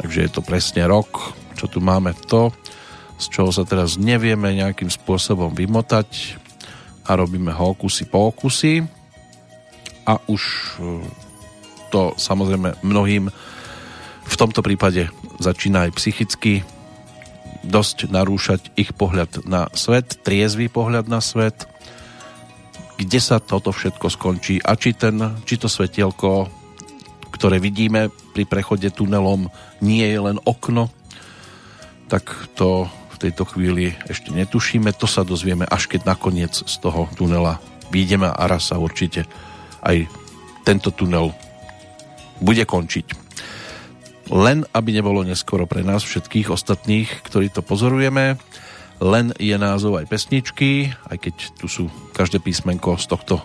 [0.00, 2.50] Takže je to presne rok, čo tu máme to,
[3.14, 6.42] z čoho sa teraz nevieme nejakým spôsobom vymotať
[7.04, 8.84] a robíme hokusy pokusy
[10.08, 11.00] a už e,
[11.92, 13.28] to samozrejme mnohým
[14.24, 16.64] v tomto prípade začína aj psychicky
[17.64, 21.64] dosť narúšať ich pohľad na svet, triezvý pohľad na svet,
[23.00, 25.16] kde sa toto všetko skončí a či, ten,
[25.48, 26.48] či to svetielko,
[27.32, 29.48] ktoré vidíme pri prechode tunelom,
[29.80, 30.92] nie je len okno,
[32.06, 34.90] tak to v tejto chvíli ešte netušíme.
[34.98, 37.62] To sa dozvieme, až keď nakoniec z toho tunela
[37.94, 39.24] vyjdeme a raz sa určite
[39.86, 40.10] aj
[40.66, 41.30] tento tunel
[42.42, 43.22] bude končiť.
[44.32, 48.40] Len aby nebolo neskoro pre nás všetkých ostatných, ktorí to pozorujeme,
[49.04, 51.84] len je názov aj pesničky, aj keď tu sú
[52.16, 53.44] každé písmenko z tohto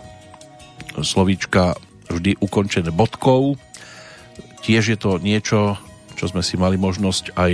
[1.03, 1.75] slovíčka
[2.07, 3.59] vždy ukončené bodkou.
[4.63, 5.75] Tiež je to niečo,
[6.15, 7.51] čo sme si mali možnosť aj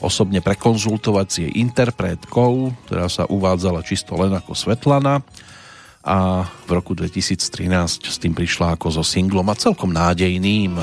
[0.00, 5.22] osobne prekonzultovať s jej interpretkou, ktorá sa uvádzala čisto len ako Svetlana
[6.08, 10.78] a v roku 2013 s tým prišla ako so singlom a celkom nádejným.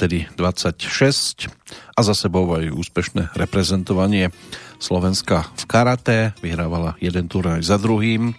[0.00, 1.52] Vtedy 26
[1.92, 4.32] a za sebou aj úspešné reprezentovanie
[4.80, 6.18] Slovenska v karate.
[6.40, 8.32] Vyhrávala jeden turnaj za druhým.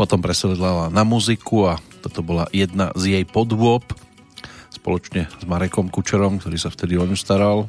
[0.00, 3.84] Potom presedlala na muziku a toto bola jedna z jej podôb
[4.72, 7.68] spoločne s Marekom Kučerom, ktorý sa vtedy o ňu staral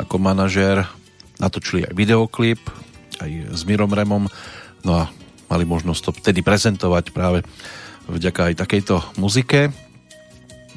[0.00, 0.88] ako manažér.
[1.36, 2.64] Natočili aj videoklip,
[3.20, 4.24] aj s Mirom Remom.
[4.88, 5.12] No a
[5.52, 7.44] mali možnosť to vtedy prezentovať práve
[8.08, 9.68] vďaka aj takejto muzike.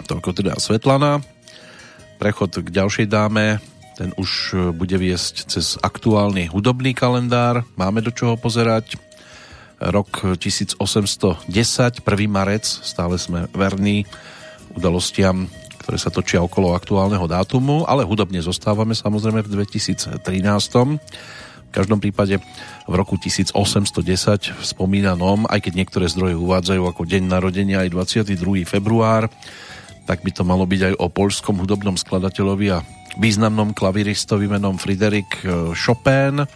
[0.04, 1.37] Toľko teda Svetlana.
[2.18, 3.62] Prechod k ďalšej dáme,
[3.94, 7.62] ten už bude viesť cez aktuálny hudobný kalendár.
[7.78, 8.98] Máme do čoho pozerať.
[9.78, 12.02] Rok 1810, 1.
[12.26, 14.10] marec, stále sme verní
[14.74, 15.46] udalostiam,
[15.86, 20.18] ktoré sa točia okolo aktuálneho dátumu, ale hudobne zostávame samozrejme v 2013.
[20.18, 22.42] V každom prípade
[22.90, 28.66] v roku 1810 v spomínanom, aj keď niektoré zdroje uvádzajú ako deň narodenia aj 22.
[28.66, 29.30] február,
[30.08, 32.80] tak by to malo byť aj o poľskom hudobnom skladateľovi a
[33.20, 36.48] významnom klaviristovi menom Friedrich eh, Chopin, eh,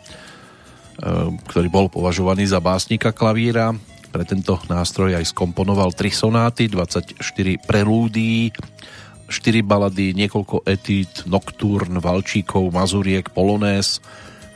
[1.51, 3.75] ktorý bol považovaný za básnika klavíra.
[4.11, 7.19] Pre tento nástroj aj skomponoval tri sonáty, 24
[7.63, 8.51] prelúdií,
[9.31, 14.03] 4 balady, niekoľko etít, nocturn, valčíkov, mazuriek, polonés.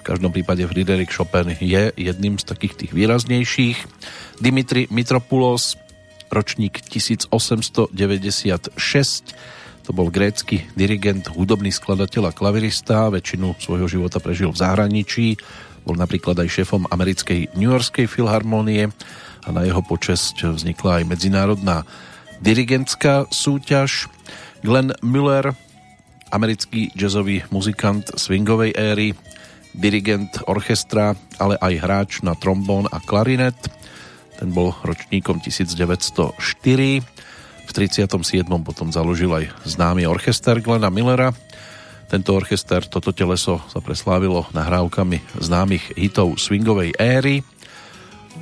[0.04, 3.80] V každom prípade Friedrich Chopin je jedným z takých tých výraznejších.
[4.44, 5.80] Dimitri Mitropoulos,
[6.36, 8.76] ročník 1896.
[9.88, 13.08] To bol grécky dirigent, hudobný skladateľ a klavirista.
[13.08, 15.40] Väčšinu svojho života prežil v zahraničí.
[15.88, 18.92] Bol napríklad aj šéfom americkej New Yorkskej filharmonie
[19.46, 21.88] a na jeho počesť vznikla aj medzinárodná
[22.44, 24.12] dirigentská súťaž.
[24.66, 25.54] Glenn Miller,
[26.34, 29.14] americký jazzový muzikant swingovej éry,
[29.78, 33.85] dirigent orchestra, ale aj hráč na trombón a klarinet
[34.36, 36.36] ten bol ročníkom 1904.
[37.66, 38.08] V 37.
[38.62, 41.34] potom založil aj známy orchester Glena Millera.
[42.06, 47.42] Tento orchester, toto teleso sa preslávilo nahrávkami známych hitov swingovej éry.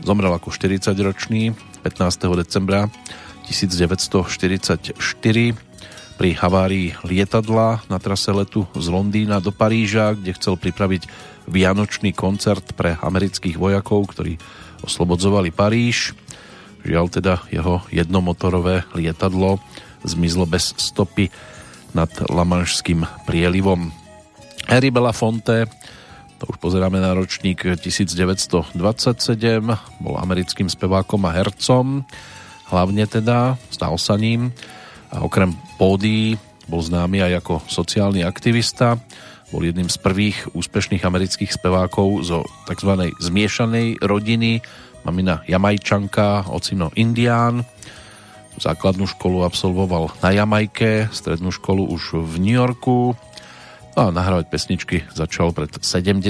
[0.04, 2.42] Zomrel ako 40-ročný 15.
[2.44, 2.92] decembra
[3.48, 5.00] 1944
[6.14, 11.08] pri havárii lietadla na trase letu z Londýna do Paríža, kde chcel pripraviť
[11.50, 14.40] vianočný koncert pre amerických vojakov, ktorí
[14.84, 16.14] oslobodzovali Paríž.
[16.84, 19.64] Žiaľ teda jeho jednomotorové lietadlo
[20.04, 21.32] zmizlo bez stopy
[21.96, 23.90] nad Lamanšským prielivom.
[24.68, 25.68] Harry Belafonte,
[26.40, 28.76] to už pozeráme na ročník 1927,
[30.04, 32.04] bol americkým spevákom a hercom,
[32.68, 34.52] hlavne teda, stal sa ním
[35.14, 36.36] a okrem pódií
[36.68, 38.98] bol známy aj ako sociálny aktivista,
[39.54, 43.14] bol jedným z prvých úspešných amerických spevákov zo tzv.
[43.22, 44.66] zmiešanej rodiny.
[45.06, 47.62] Mamina Jamajčanka, ocino Indián.
[48.58, 53.14] Základnú školu absolvoval na Jamajke, strednú školu už v New Yorku.
[53.94, 56.26] No a nahrávať pesničky začal pred 70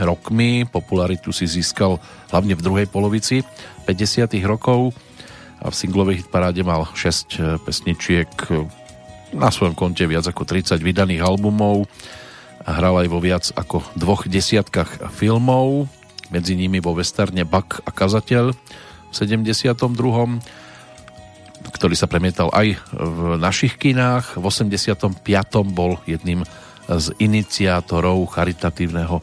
[0.00, 0.64] rokmi.
[0.64, 2.00] Popularitu si získal
[2.32, 3.44] hlavne v druhej polovici
[3.84, 4.96] 50 rokov
[5.60, 8.32] a v singlovej hitparáde mal 6 pesničiek
[9.36, 11.84] na svojom konte viac ako 30 vydaných albumov
[12.66, 15.86] Hral aj vo viac ako dvoch desiatkách filmov,
[16.34, 18.50] medzi nimi vo westerne Bak a kazateľ
[19.06, 19.72] v 72
[21.66, 24.38] ktorý sa premietal aj v našich kinách.
[24.38, 25.18] V 85.
[25.66, 26.46] bol jedným
[26.86, 29.18] z iniciátorov charitatívneho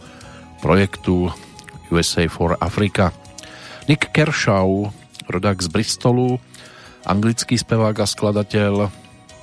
[0.60, 1.32] projektu
[1.88, 3.16] USA for Africa.
[3.88, 4.91] Nick Kershaw,
[5.28, 6.39] rodák z Bristolu,
[7.08, 8.91] anglický spevák a skladateľ,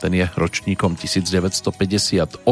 [0.00, 2.48] ten je ročníkom 1958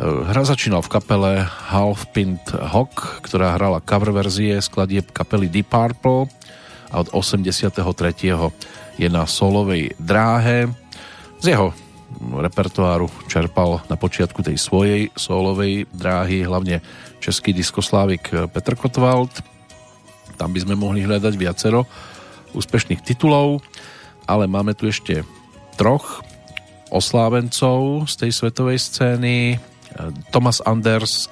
[0.00, 6.24] Hra začínal v kapele Half Pint Hawk, ktorá hrala cover verzie skladieb kapely Deep Purple
[6.88, 7.76] a od 83.
[8.96, 10.72] je na solovej dráhe.
[11.44, 11.76] Z jeho
[12.32, 16.80] repertoáru čerpal na počiatku tej svojej solovej dráhy hlavne
[17.20, 19.44] český diskoslávik Petr Kotwald.
[20.40, 21.84] Tam by sme mohli hľadať viacero
[22.56, 23.60] úspešných titulov,
[24.24, 25.28] ale máme tu ešte
[25.76, 26.24] troch
[26.88, 29.36] oslávencov z tej svetovej scény.
[30.30, 31.26] Thomas Anders,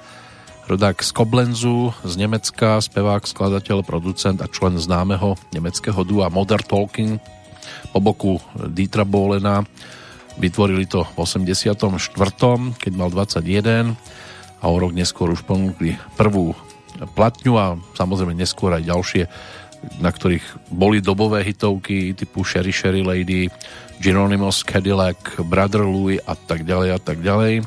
[0.69, 7.17] rodák z Koblenzu, z Nemecka, spevák, skladateľ, producent a člen známeho nemeckého dua Modern Talking
[7.89, 8.37] po boku
[8.69, 9.65] Dietra Bolena.
[10.37, 11.75] Vytvorili to v 84.,
[12.77, 13.97] keď mal 21
[14.59, 16.55] a o rok neskôr už ponúkli prvú
[17.17, 19.23] platňu a samozrejme neskôr aj ďalšie,
[20.03, 23.47] na ktorých boli dobové hitovky typu Sherry Sherry Lady,
[23.99, 27.63] Geronimo's Cadillac, Brother Louie a tak ďalej a tak ďalej.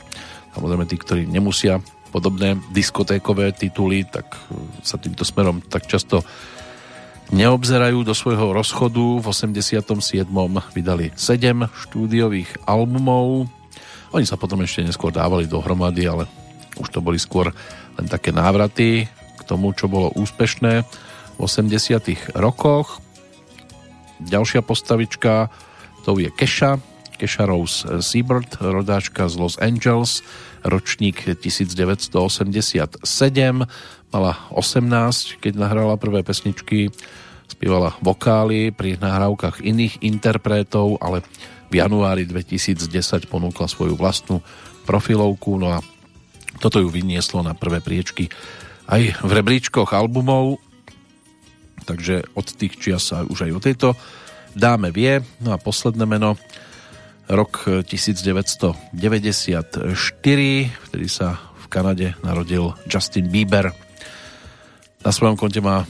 [0.53, 1.80] Samozrejme tí, ktorí nemusia
[2.12, 4.38] podobné diskotékové tituly, tak e,
[4.84, 6.20] sa týmto smerom tak často
[7.32, 9.24] neobzerajú do svojho rozchodu.
[9.24, 10.28] V 87.
[10.76, 13.48] vydali 7 štúdiových albumov.
[14.12, 16.28] Oni sa potom ešte neskôr dávali dohromady, ale
[16.76, 17.48] už to boli skôr
[17.96, 20.84] len také návraty k tomu, čo bolo úspešné
[21.36, 22.36] v 80.
[22.36, 23.00] rokoch.
[24.20, 25.48] Ďalšia postavička
[26.05, 30.25] to je Keša, Keša Rose Seabird, rodáčka z Los Angeles,
[30.63, 33.03] ročník 1987,
[34.13, 36.93] mala 18, keď nahrala prvé pesničky,
[37.49, 41.25] spievala vokály pri nahrávkach iných interpretov, ale
[41.73, 42.87] v januári 2010
[43.29, 44.45] ponúkla svoju vlastnú
[44.85, 45.79] profilovku, no a
[46.61, 48.29] toto ju vynieslo na prvé priečky
[48.91, 50.61] aj v rebríčkoch albumov,
[51.89, 53.89] takže od tých čias sa už aj o tejto
[54.53, 55.25] dáme vie.
[55.41, 56.37] No a posledné meno
[57.33, 58.93] rok 1994,
[60.68, 63.72] vtedy sa v Kanade narodil Justin Bieber.
[65.01, 65.87] Na svojom konte má e,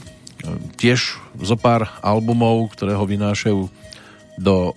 [0.79, 3.59] tiež zo pár albumov, ktoré ho vynášajú
[4.39, 4.73] do e,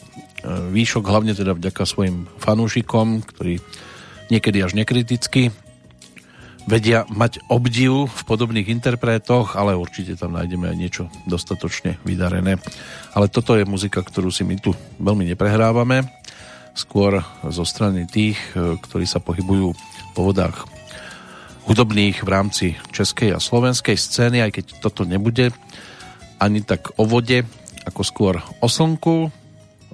[0.75, 3.62] výšok, hlavne teda vďaka svojim fanúšikom, ktorí
[4.35, 5.55] niekedy až nekriticky
[6.67, 12.59] vedia mať obdiv v podobných interpretoch, ale určite tam nájdeme aj niečo dostatočne vydarené.
[13.14, 16.26] Ale toto je muzika, ktorú si my tu veľmi neprehrávame.
[16.77, 19.72] Skôr zo strany tých, e, ktorí sa pohybujú
[20.12, 20.68] po vodách
[21.66, 25.51] hudobných v rámci českej a slovenskej scény, aj keď toto nebude
[26.37, 27.43] ani tak o vode,
[27.89, 29.33] ako skôr o slnku.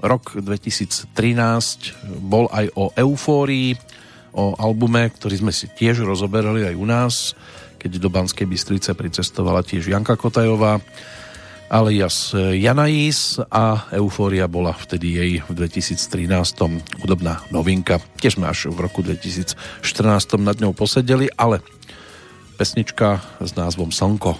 [0.02, 1.14] Rok 2013
[2.18, 3.78] bol aj o eufórii,
[4.34, 7.14] o albume, ktorý sme si tiež rozoberali aj u nás,
[7.78, 10.82] keď do Banskej Bystrice pricestovala tiež Janka Kotajová,
[11.72, 16.28] alias Janais a Eufória bola vtedy jej v 2013
[17.00, 17.96] hudobná novinka.
[18.20, 19.56] Tiež sme až v roku 2014
[20.36, 21.64] nad ňou posedeli, ale
[22.60, 24.36] pesnička s názvom Slnko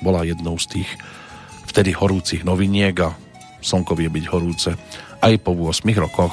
[0.00, 0.90] bola jednou z tých
[1.68, 3.12] vtedy horúcich noviniek a
[3.60, 4.72] Slnko vie byť horúce
[5.20, 6.32] aj po 8 rokoch.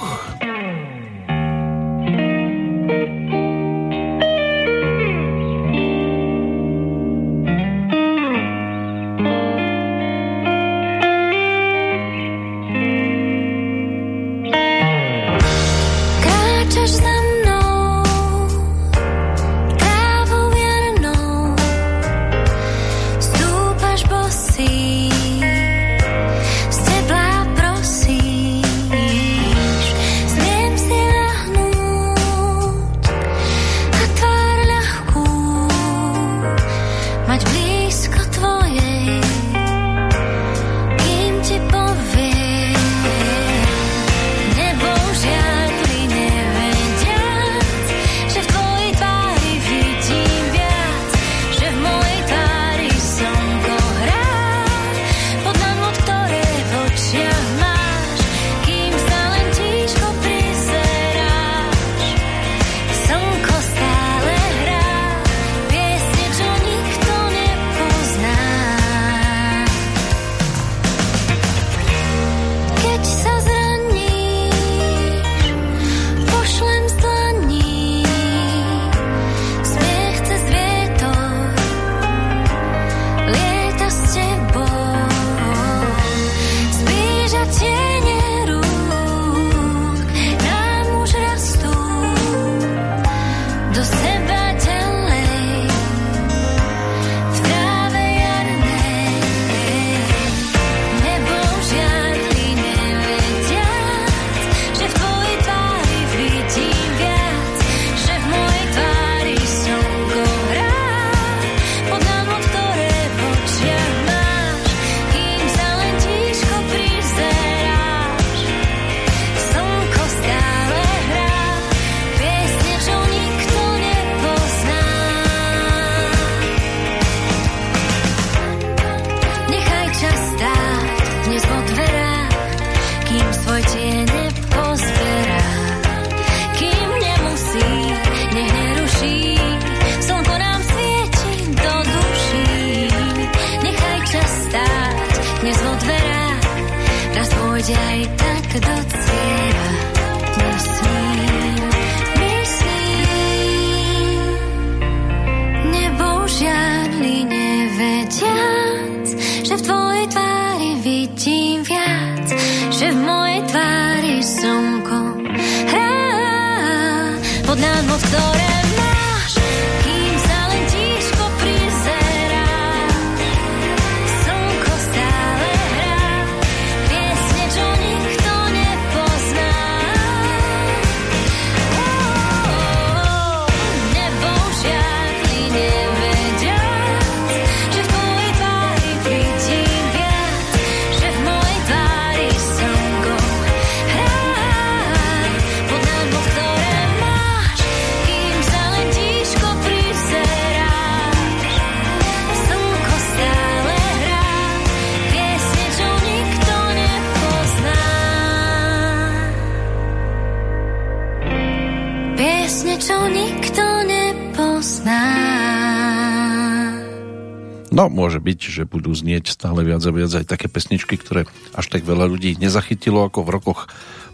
[218.27, 221.23] Byť, že budú znieť stále viac a viac aj také pesničky, ktoré
[221.55, 223.59] až tak veľa ľudí nezachytilo ako v rokoch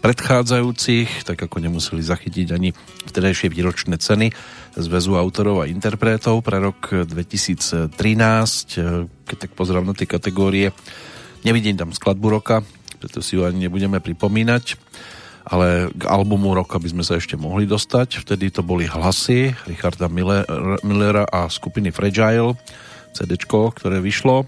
[0.06, 2.70] predchádzajúcich, tak ako nemuseli zachytiť ani
[3.10, 4.30] vtedajšie výročné ceny
[4.78, 7.90] Zväzu autorov a interpretov pre rok 2013.
[9.26, 10.70] Keď tak pozerám na tie kategórie,
[11.42, 12.62] nevidím tam skladbu roka,
[13.02, 14.78] preto si ju ani nebudeme pripomínať
[15.44, 18.24] ale k albumu roka by sme sa ešte mohli dostať.
[18.24, 20.08] Vtedy to boli hlasy Richarda
[20.80, 22.56] Millera a skupiny Fragile,
[23.14, 24.44] CD, ktoré vyšlo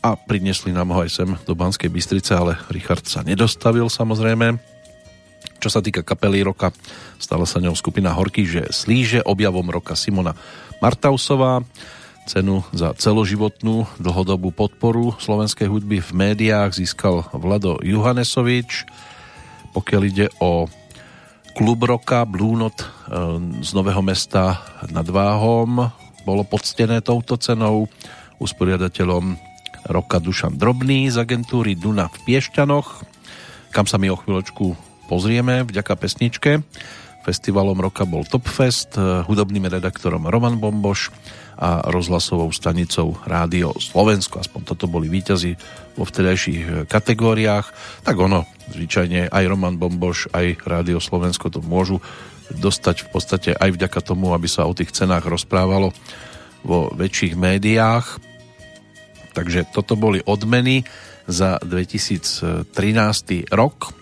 [0.00, 4.56] a priniesli nám ho aj sem do Banskej Bystrice, ale Richard sa nedostavil samozrejme.
[5.60, 6.72] Čo sa týka kapely roka,
[7.20, 10.32] stala sa ňou skupina Horky, že slíže objavom roka Simona
[10.80, 11.60] Martausová,
[12.24, 18.88] cenu za celoživotnú dlhodobú podporu slovenskej hudby v médiách získal Vlado Juhanesovič,
[19.76, 20.64] pokiaľ ide o
[21.52, 22.88] klub roka Blue Note eh,
[23.60, 25.92] z Nového mesta nad Váhom
[26.24, 27.88] bolo poctené touto cenou
[28.40, 29.36] usporiadateľom
[29.88, 32.88] roka Dušan Drobný z agentúry Duna v Piešťanoch,
[33.72, 34.76] kam sa my o chvíľočku
[35.08, 36.62] pozrieme vďaka pesničke.
[37.20, 41.12] Festivalom roka bol Topfest, eh, hudobným redaktorom Roman Bomboš
[41.60, 44.40] a rozhlasovou stanicou Rádio Slovensko.
[44.40, 45.52] Aspoň toto boli výťazy
[46.00, 47.66] vo vtedajších eh, kategóriách.
[48.08, 52.00] Tak ono, zvyčajne aj Roman Bomboš, aj Rádio Slovensko to môžu
[52.54, 55.94] dostať v podstate aj vďaka tomu, aby sa o tých cenách rozprávalo
[56.66, 58.18] vo väčších médiách.
[59.32, 60.82] Takže toto boli odmeny
[61.30, 62.66] za 2013
[63.54, 63.94] rok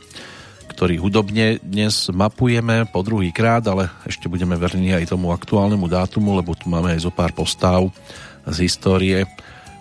[0.79, 6.39] ktorý hudobne dnes mapujeme po druhý krát, ale ešte budeme verní aj tomu aktuálnemu dátumu,
[6.39, 7.91] lebo tu máme aj zo pár postáv
[8.47, 9.27] z histórie,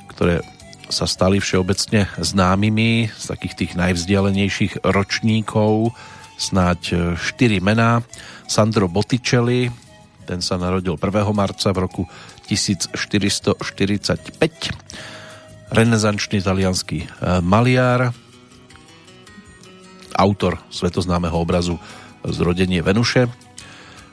[0.10, 0.42] ktoré
[0.90, 5.94] sa stali všeobecne známymi z takých tých najvzdialenejších ročníkov,
[6.38, 8.06] snáď 4 mená.
[8.48, 9.68] Sandro Botticelli,
[10.24, 11.04] ten sa narodil 1.
[11.34, 12.04] marca v roku
[12.48, 13.60] 1445.
[15.68, 17.10] Renesančný talianský eh,
[17.44, 18.16] maliar,
[20.18, 21.78] autor svetoznámeho obrazu
[22.26, 23.30] Zrodenie Venuše.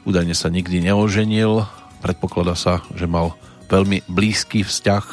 [0.05, 1.65] Údajne sa nikdy neoženil,
[2.05, 3.33] predpokladá sa, že mal
[3.73, 5.05] veľmi blízky vzťah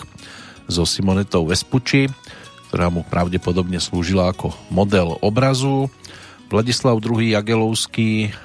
[0.67, 2.11] so Simonetou Vespuči,
[2.67, 5.87] ktorá mu pravdepodobne slúžila ako model obrazu.
[6.51, 7.31] Vladislav II.
[7.31, 8.35] Jagelovský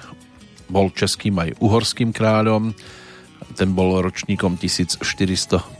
[0.70, 2.70] bol českým aj uhorským kráľom,
[3.58, 5.76] ten bol ročníkom 1456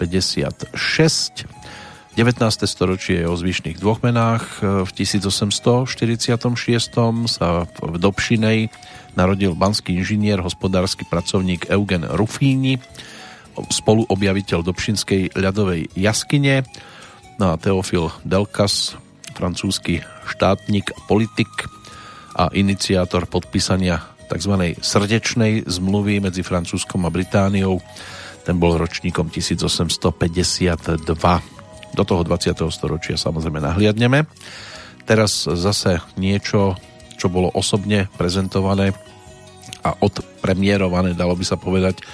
[2.17, 2.65] 19.
[2.65, 4.65] storočie je o zvyšných dvoch menách.
[4.65, 5.85] V 1846.
[7.29, 8.73] sa v Dobšinej
[9.21, 12.81] narodil banský inžinier, hospodársky pracovník Eugen Rufíni,
[13.69, 16.65] spoluobjaviteľ Dobšinskej ľadovej jaskyne,
[17.37, 18.97] no a Teofil Delkas,
[19.37, 21.53] francúzsky štátnik, politik
[22.37, 24.77] a iniciátor podpísania tzv.
[24.85, 27.81] srdečnej zmluvy medzi Francúzskom a Britániou.
[28.45, 32.53] Ten bol ročníkom 1852 do toho 20.
[32.69, 34.29] storočia samozrejme nahliadneme.
[35.09, 36.77] Teraz zase niečo,
[37.17, 38.93] čo bolo osobne prezentované
[39.81, 42.05] a odpremierované, dalo by sa povedať,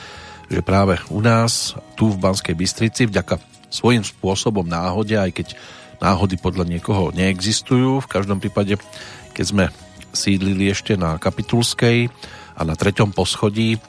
[0.52, 3.40] že práve u nás, tu v Banskej Bystrici, vďaka
[3.72, 5.56] svojím spôsobom náhode, aj keď
[6.04, 8.76] náhody podľa niekoho neexistujú, v každom prípade,
[9.32, 9.64] keď sme
[10.12, 12.12] sídlili ešte na Kapitulskej
[12.56, 13.80] a na treťom poschodí,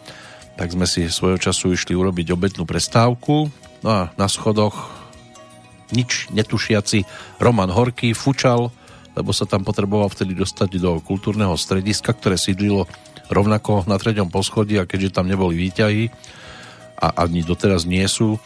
[0.56, 3.52] tak sme si svojho času išli urobiť obednú prestávku.
[3.84, 4.90] No a na schodoch
[5.92, 7.06] nič netušiaci
[7.38, 8.72] Roman Horký fučal,
[9.14, 12.90] lebo sa tam potreboval vtedy dostať do kultúrneho strediska, ktoré sídlilo
[13.30, 16.10] rovnako na treťom poschodí a keďže tam neboli výťahy
[16.98, 18.40] a ani doteraz nie sú,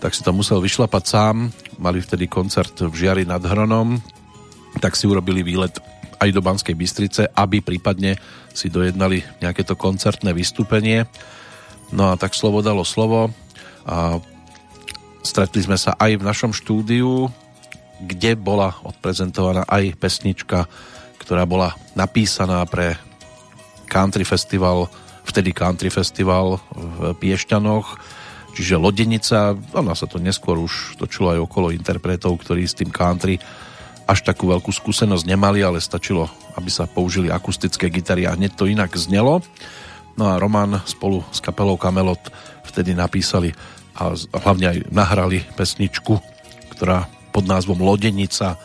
[0.00, 1.36] tak si to musel vyšlapať sám.
[1.80, 4.00] Mali vtedy koncert v Žiari nad Hronom,
[4.78, 5.76] tak si urobili výlet
[6.24, 8.16] aj do Banskej Bystrice, aby prípadne
[8.56, 11.04] si dojednali nejaké to koncertné vystúpenie.
[11.92, 13.28] No a tak slovo dalo slovo
[13.84, 14.18] a
[15.24, 17.32] Stretli sme sa aj v našom štúdiu,
[17.96, 20.68] kde bola odprezentovaná aj pesnička,
[21.16, 23.00] ktorá bola napísaná pre
[23.88, 24.84] Country Festival,
[25.24, 27.96] vtedy Country Festival v Piešťanoch,
[28.52, 33.40] čiže Lodenica, ona sa to neskôr už točilo aj okolo interpretov, ktorí s tým country
[34.04, 38.68] až takú veľkú skúsenosť nemali, ale stačilo, aby sa použili akustické gitary a hneď to
[38.68, 39.40] inak znelo.
[40.14, 42.20] No a Roman spolu s kapelou Kamelot
[42.68, 43.50] vtedy napísali
[43.94, 46.18] a hlavne aj nahrali pesničku,
[46.74, 48.58] ktorá pod názvom Lodenica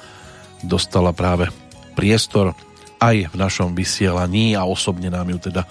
[0.62, 1.50] dostala práve
[1.98, 2.54] priestor
[3.00, 5.64] aj v našom vysielaní a osobne nám ju teda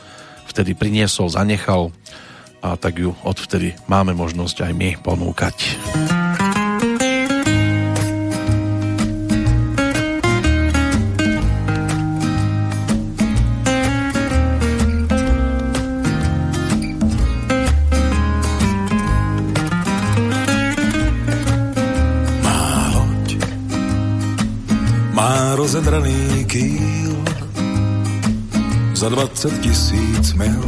[0.48, 1.92] vtedy priniesol, zanechal
[2.58, 5.56] a tak ju odvtedy máme možnosť aj my ponúkať.
[25.68, 27.12] Rozebraný kýl
[28.96, 30.64] za 20 tisíc mil.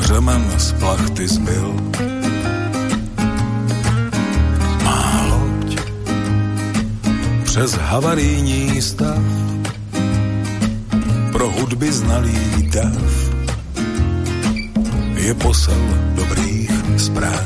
[0.00, 1.74] Řemen z plachty zbyl.
[4.84, 5.80] Má loď
[7.44, 9.20] přes havarijní stav
[11.32, 13.12] pro hudby znalý dav
[15.20, 15.84] je posel
[16.16, 17.44] dobrých zpráv.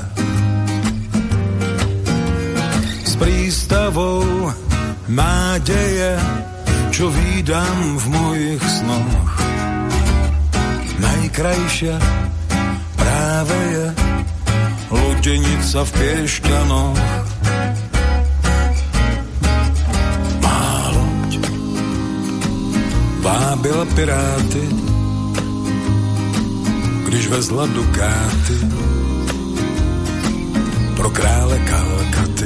[3.05, 4.55] S prístavou
[5.09, 6.19] nádeje
[6.97, 9.33] čo vídam v mojich snoch.
[10.97, 11.97] Najkrajšia
[12.97, 13.87] práve je
[14.89, 17.01] lodenica v Piešťanoch.
[20.41, 20.65] Má
[20.97, 21.33] loď
[23.21, 24.65] vábila piráty,
[27.13, 28.59] když vezla Dukáty
[30.97, 32.46] pro krále Kalkaty.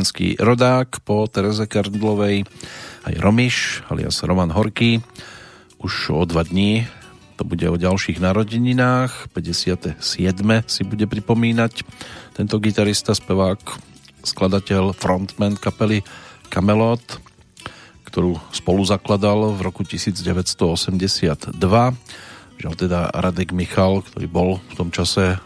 [0.00, 2.48] Brnenský rodák po Tereze Kardlovej,
[3.04, 5.04] aj Romiš, alias Roman Horký.
[5.76, 6.88] Už o dva dní
[7.36, 10.00] to bude o ďalších narodeninách, 57.
[10.64, 11.84] si bude pripomínať
[12.32, 13.60] tento gitarista, spevák,
[14.24, 16.00] skladateľ, frontman kapely
[16.48, 17.04] Camelot,
[18.08, 21.60] ktorú spolu zakladal v roku 1982.
[22.56, 25.36] Žiaľ teda Radek Michal, ktorý bol v tom čase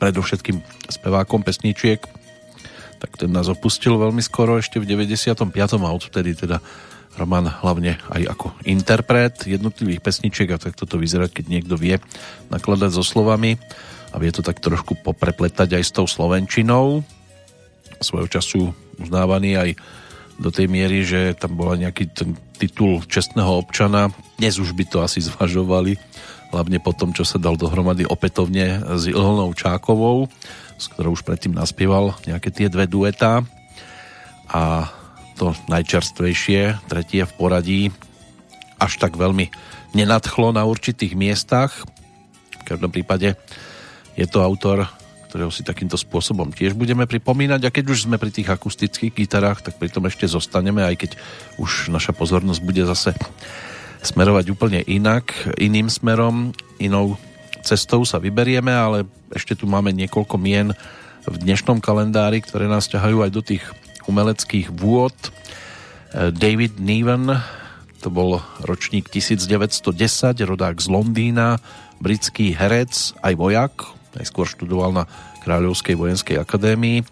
[0.00, 2.17] predovšetkým spevákom pesničiek,
[2.98, 5.48] tak ten nás opustil veľmi skoro, ešte v 95.
[5.54, 6.58] a odvtedy teda
[7.18, 11.98] Roman hlavne aj ako interpret jednotlivých pesničiek a tak toto vyzerá, keď niekto vie
[12.54, 13.58] nakladať so slovami
[14.14, 17.02] a vie to tak trošku poprepletať aj s tou slovenčinou.
[17.98, 18.70] Svojho času
[19.02, 19.70] uznávaný aj
[20.38, 24.14] do tej miery, že tam bola nejaký ten titul čestného občana.
[24.38, 25.98] Dnes už by to asi zvažovali,
[26.54, 30.30] hlavne po tom, čo sa dal dohromady opätovne s Ilhonou Čákovou
[30.78, 33.42] s ktorou už predtým naspieval nejaké tie dve duetá
[34.48, 34.88] a
[35.38, 37.82] to najčerstvejšie, tretie v poradí,
[38.78, 39.50] až tak veľmi
[39.92, 41.74] nenadchlo na určitých miestach.
[42.62, 43.34] V každom prípade
[44.18, 44.86] je to autor,
[45.30, 49.60] ktorého si takýmto spôsobom tiež budeme pripomínať a keď už sme pri tých akustických gitarách,
[49.60, 51.10] tak pri tom ešte zostaneme, aj keď
[51.60, 53.12] už naša pozornosť bude zase
[54.00, 57.20] smerovať úplne inak, iným smerom, inou
[57.68, 60.72] cestou sa vyberieme, ale ešte tu máme niekoľko mien
[61.28, 63.60] v dnešnom kalendári, ktoré nás ťahajú aj do tých
[64.08, 65.12] umeleckých vôd.
[65.12, 65.30] E,
[66.32, 67.28] David Niven,
[68.00, 69.84] to bol ročník 1910,
[70.48, 71.60] rodák z Londýna,
[72.00, 73.74] britský herec, aj vojak,
[74.16, 75.04] najskôr študoval na
[75.44, 77.04] Kráľovskej vojenskej akadémii.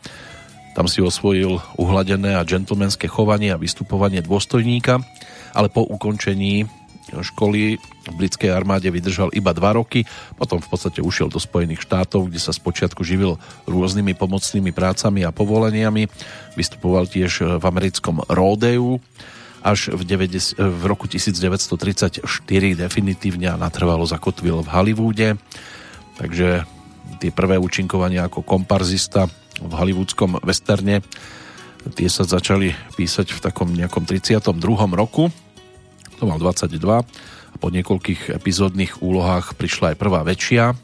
[0.72, 5.04] Tam si osvojil uhladené a džentlmenské chovanie a vystupovanie dôstojníka,
[5.52, 6.64] ale po ukončení
[7.11, 10.02] školy v britskej armáde vydržal iba dva roky,
[10.34, 13.38] potom v podstate ušiel do Spojených štátov, kde sa spočiatku živil
[13.70, 16.11] rôznymi pomocnými prácami a povoleniami.
[16.59, 18.98] Vystupoval tiež v americkom Rodeu,
[19.66, 22.22] až v, 90, v roku 1934
[22.78, 25.28] definitívne natrvalo zakotvil v Hollywoode.
[26.22, 26.62] Takže
[27.18, 29.26] tie prvé účinkovania ako komparzista
[29.59, 31.02] v hollywoodskom westerne
[31.94, 34.42] tie sa začali písať v takom nejakom 32.
[34.94, 35.30] roku
[36.17, 40.77] to mal 22 a po niekoľkých epizódnych úlohách prišla aj prvá väčšia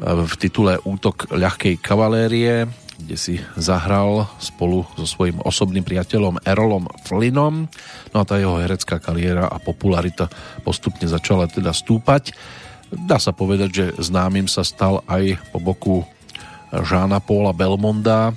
[0.00, 2.64] v titule Útok ľahkej kavalérie,
[3.00, 7.68] kde si zahral spolu so svojím osobným priateľom Erolom Flynnom.
[8.12, 10.32] No a tá jeho herecká kariéra a popularita
[10.64, 12.32] postupne začala teda stúpať.
[12.90, 16.04] Dá sa povedať, že známym sa stal aj po boku
[16.72, 18.32] Žána Paula Belmonda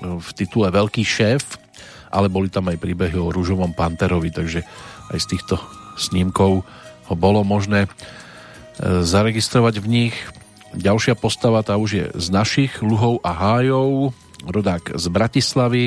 [0.00, 1.60] v titule Veľký šéf,
[2.08, 4.64] ale boli tam aj príbehy o rúžovom panterovi, takže
[5.12, 5.56] aj z týchto
[5.98, 6.64] snímkov
[7.10, 7.88] ho bolo možné e,
[9.04, 10.14] zaregistrovať v nich.
[10.74, 14.10] Ďalšia postava, tá už je z našich luhov a hájov,
[14.48, 15.84] rodák z Bratislavy,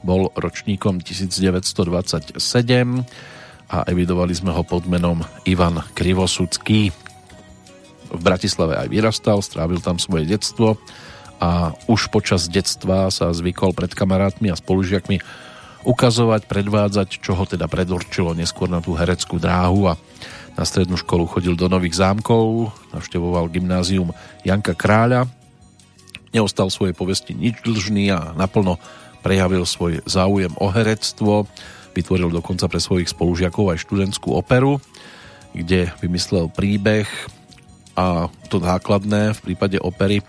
[0.00, 2.40] bol ročníkom 1927
[3.70, 6.90] a evidovali sme ho pod menom Ivan Krivosudský.
[8.10, 10.80] V Bratislave aj vyrastal, strávil tam svoje detstvo
[11.40, 15.22] a už počas detstva sa zvykol pred kamarátmi a spolužiakmi
[15.84, 19.96] ukazovať, predvádzať, čo ho teda predurčilo neskôr na tú hereckú dráhu a
[20.58, 24.12] na strednú školu chodil do Nových zámkov, navštevoval gymnázium
[24.44, 25.24] Janka Kráľa,
[26.36, 28.76] neostal svojej povesti nič dlžný a naplno
[29.24, 31.48] prejavil svoj záujem o herectvo,
[31.96, 34.78] vytvoril dokonca pre svojich spolužiakov aj študentskú operu,
[35.56, 37.08] kde vymyslel príbeh
[37.98, 40.22] a to základné v prípade opery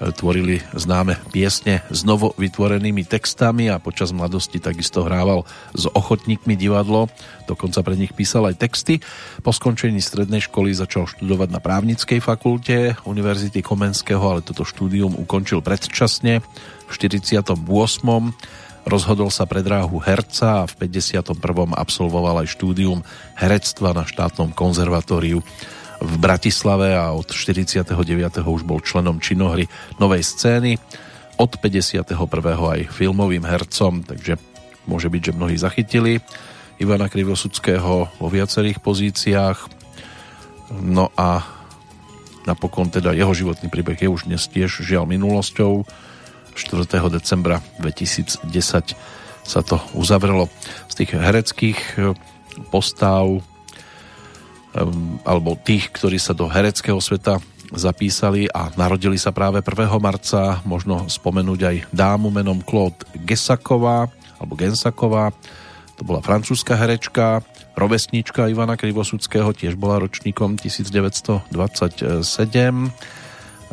[0.00, 7.06] tvorili známe piesne s novo vytvorenými textami a počas mladosti takisto hrával s ochotníkmi divadlo,
[7.46, 8.98] dokonca pre nich písal aj texty.
[9.40, 15.62] Po skončení strednej školy začal študovať na právnickej fakulte Univerzity Komenského, ale toto štúdium ukončil
[15.62, 16.42] predčasne
[16.84, 17.54] v 48.
[18.84, 21.40] Rozhodol sa pre dráhu herca a v 51.
[21.72, 23.00] absolvoval aj štúdium
[23.32, 25.40] herectva na štátnom konzervatóriu
[26.00, 27.94] v Bratislave a od 49.
[28.42, 30.78] už bol členom činohry Novej scény,
[31.34, 32.14] od 51.
[32.46, 34.38] aj filmovým hercom, takže
[34.86, 36.22] môže byť, že mnohí zachytili
[36.78, 39.58] Ivana Krivosudského vo viacerých pozíciách.
[40.78, 41.42] No a
[42.46, 45.86] napokon teda jeho životný príbeh je už dnes tiež žiaľ minulosťou.
[46.54, 46.86] 4.
[47.10, 48.46] decembra 2010
[49.44, 50.46] sa to uzavrelo.
[50.86, 51.98] Z tých hereckých
[52.70, 53.53] postáv Ehm,
[55.22, 57.38] alebo tých, ktorí sa do hereckého sveta
[57.74, 59.90] zapísali a narodili sa práve 1.
[59.98, 65.30] marca, možno spomenúť aj dámu menom Claude Gesaková, alebo Gensaková,
[65.94, 67.46] to bola francúzska herečka,
[67.78, 71.46] rovesnička Ivana Krivosudského, tiež bola ročníkom 1927.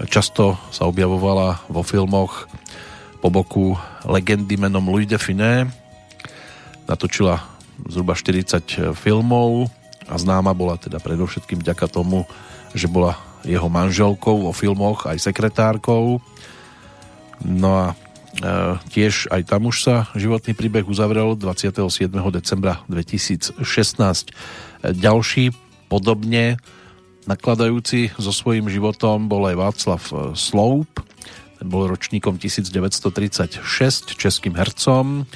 [0.06, 2.45] Často sa objavovala vo filmoch
[3.22, 3.74] po boku
[4.06, 5.66] legendy menom Louis de Finé.
[6.86, 7.41] Natočila
[7.89, 9.70] zhruba 40 filmov,
[10.12, 12.28] a známa bola teda predovšetkým vďaka tomu,
[12.76, 13.16] že bola
[13.47, 16.20] jeho manželkou vo filmoch, aj sekretárkou.
[17.41, 17.95] No a e,
[18.91, 22.12] tiež aj tam už sa životný príbeh uzavrel 27.
[22.30, 23.64] decembra 2016.
[24.84, 25.55] Ďalší
[25.89, 26.59] podobne
[27.26, 30.01] nakladajúci so svojím životom bol aj Václav
[30.38, 30.89] Sloup,
[31.62, 33.62] ten bol ročníkom 1936,
[34.18, 35.30] českým hercom.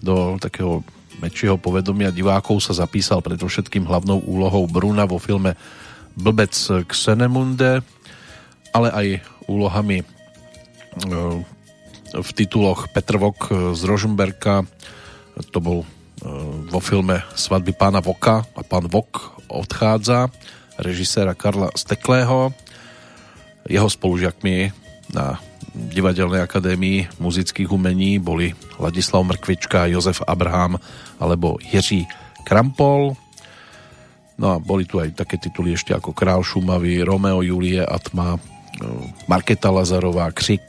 [0.00, 0.82] Do takého
[1.20, 5.54] väčšieho povedomia divákov sa zapísal predovšetkým hlavnou úlohou Bruna vo filme
[6.16, 6.52] Blbec
[6.88, 7.84] Xenemunde,
[8.72, 9.06] ale aj
[9.46, 10.04] úlohami e,
[12.10, 14.64] v tituloch Petrvok z Rožmberka,
[15.52, 15.86] to bol e,
[16.66, 20.32] vo filme Svadby pána Voka a pán Vok odchádza,
[20.80, 22.54] režiséra Karla Steklého.
[23.68, 24.72] Jeho spolužiakmi
[25.12, 25.38] na
[25.70, 28.50] Divadelnej akadémii muzických umení boli
[28.82, 30.82] Ladislav Mrkvička, Jozef Abraham
[31.22, 32.10] alebo Jiří
[32.42, 33.14] Krampol.
[34.40, 38.40] No a boli tu aj také tituly ešte ako Král Šumavy, Romeo, Julie, Atma, e,
[39.28, 40.64] Marketa Lazarová, Křik,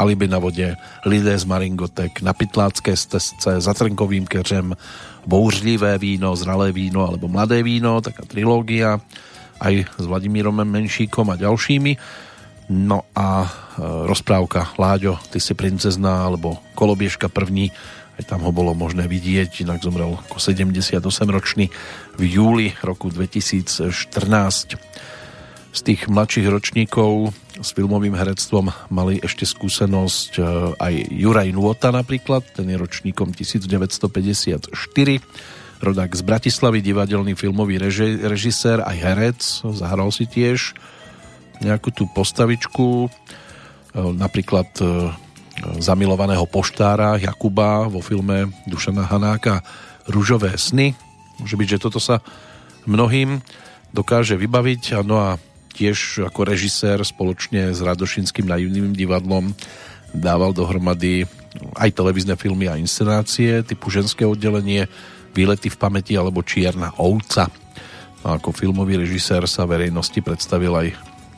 [0.00, 4.72] Aliby na vode, Lidé z Maringotek, Na pytlácké stezce, Za trnkovým keřem,
[5.26, 8.96] Bouřlivé víno, Zralé víno alebo Mladé víno, taká trilógia,
[9.60, 11.92] aj s Vladimírom Menšíkom a ďalšími.
[12.70, 13.48] No a e,
[14.06, 17.74] rozprávka Láďo, ty si princezná, alebo Kolobiežka první,
[18.14, 21.66] aj tam ho bolo možné vidieť, inak zomrel ako 78-ročný
[22.14, 23.90] v júli roku 2014.
[25.70, 30.42] Z tých mladších ročníkov s filmovým herectvom mali ešte skúsenosť e,
[30.78, 34.70] aj Juraj Nuota napríklad, ten je ročníkom 1954,
[35.82, 37.82] rodák z Bratislavy, divadelný filmový
[38.22, 39.42] režisér, aj herec,
[39.74, 40.78] zahral si tiež
[41.60, 43.08] nejakú tú postavičku, e,
[43.96, 44.84] napríklad e,
[45.80, 49.60] zamilovaného poštára Jakuba vo filme Dušana Hanáka
[50.08, 50.96] Rúžové sny.
[51.40, 52.24] Môže byť, že toto sa
[52.88, 53.44] mnohým
[53.92, 55.04] dokáže vybaviť.
[55.04, 55.28] No a
[55.76, 59.52] tiež ako režisér spoločne s Radošinským naivným divadlom
[60.10, 61.28] dával dohromady
[61.78, 64.86] aj televízne filmy a inscenácie typu ženské oddelenie,
[65.34, 67.50] výlety v pamäti alebo Čierna ovca.
[68.20, 70.88] A ako filmový režisér sa verejnosti predstavil aj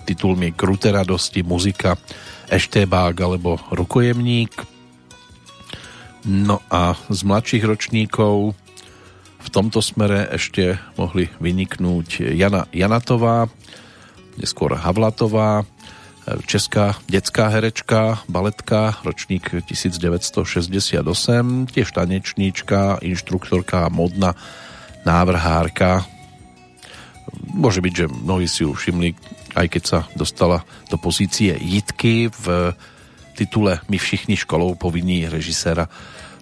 [0.03, 1.97] titulmi Kruté radosti, muzika,
[2.51, 4.53] Eštebák alebo Rukojemník.
[6.29, 8.55] No a z mladších ročníkov
[9.43, 13.51] v tomto smere ešte mohli vyniknúť Jana Janatová,
[14.39, 15.67] neskôr Havlatová,
[16.47, 21.03] česká detská herečka, baletka, ročník 1968,
[21.67, 24.39] tiež tanečníčka, inštruktorka, modná
[25.03, 26.07] návrhárka.
[27.51, 29.19] Môže byť, že mnohí si ju všimli,
[29.53, 32.73] aj keď sa dostala do pozície Jitky v
[33.37, 35.89] titule My všichni školou povinní režiséra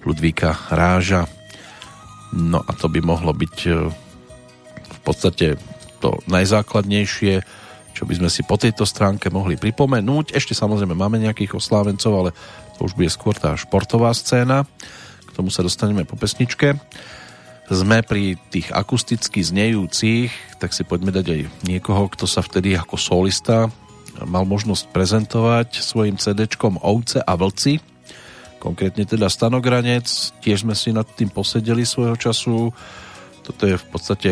[0.02, 1.26] Ludvíka Ráža.
[2.34, 3.70] No a to by mohlo byť e,
[4.90, 5.58] v podstate
[6.00, 7.42] to najzákladnejšie,
[7.92, 10.32] čo by sme si po tejto stránke mohli pripomenúť.
[10.32, 12.30] Ešte samozrejme máme nejakých oslávencov, ale
[12.78, 14.64] to už bude skôr tá športová scéna.
[15.26, 16.78] K tomu sa dostaneme po pesničke.
[17.70, 21.40] Sme pri tých akusticky znejúcich, tak si poďme dať aj
[21.70, 23.70] niekoho, kto sa vtedy ako solista
[24.26, 27.80] mal možnosť prezentovať svojim CDčkom Ovce a Vlci.
[28.60, 30.04] Konkrétne teda Stanogranec,
[30.44, 32.74] tiež sme si nad tým posedeli svojho času.
[33.40, 34.30] Toto je v podstate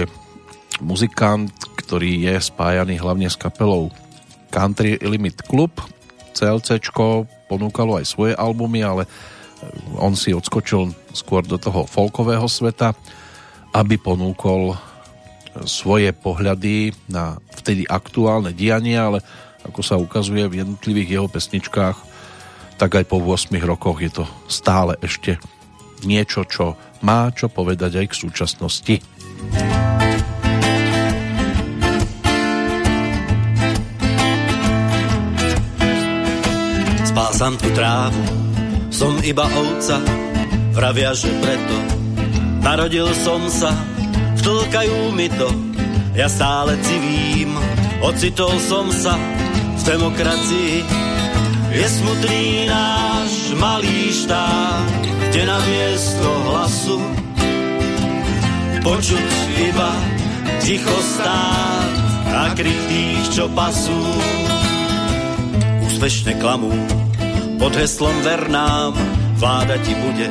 [0.84, 3.88] muzikant, ktorý je spájaný hlavne s kapelou
[4.52, 5.72] Country Limit Club.
[6.36, 6.84] CLC
[7.48, 9.08] ponúkalo aj svoje albumy, ale
[9.96, 12.92] on si odskočil skôr do toho folkového sveta,
[13.72, 14.76] aby ponúkol
[15.66, 19.18] svoje pohľady na vtedy aktuálne dianie, ale
[19.66, 21.96] ako sa ukazuje v jednotlivých jeho pesničkách,
[22.78, 25.42] tak aj po 8 rokoch je to stále ešte
[26.06, 28.94] niečo, čo má čo povedať aj k súčasnosti.
[37.18, 38.22] Pásam tu trávu,
[38.94, 39.98] som iba ovca,
[40.70, 42.07] vravia, že preto
[42.68, 43.72] narodil som sa,
[44.44, 45.48] vtlkajú mi to,
[46.12, 47.56] ja stále civím,
[48.04, 49.16] ocitol som sa
[49.72, 50.84] v demokracii.
[51.72, 55.00] Je smutný náš malý štát,
[55.32, 56.98] kde na miesto hlasu
[58.84, 59.26] počuť
[59.64, 59.92] iba
[60.60, 61.92] ticho stát
[62.28, 63.96] a krik tých, čo pasú,
[65.88, 66.72] úspešne klamú
[67.56, 68.92] pod heslom vernám
[69.40, 70.28] vláda ti bude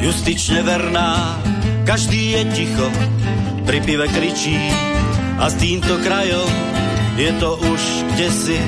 [0.00, 1.36] justične verná.
[1.84, 2.88] Každý je ticho,
[3.68, 4.56] pri pive kričí
[5.38, 6.50] a s týmto krajom
[7.16, 7.82] je to už
[8.14, 8.58] kde si.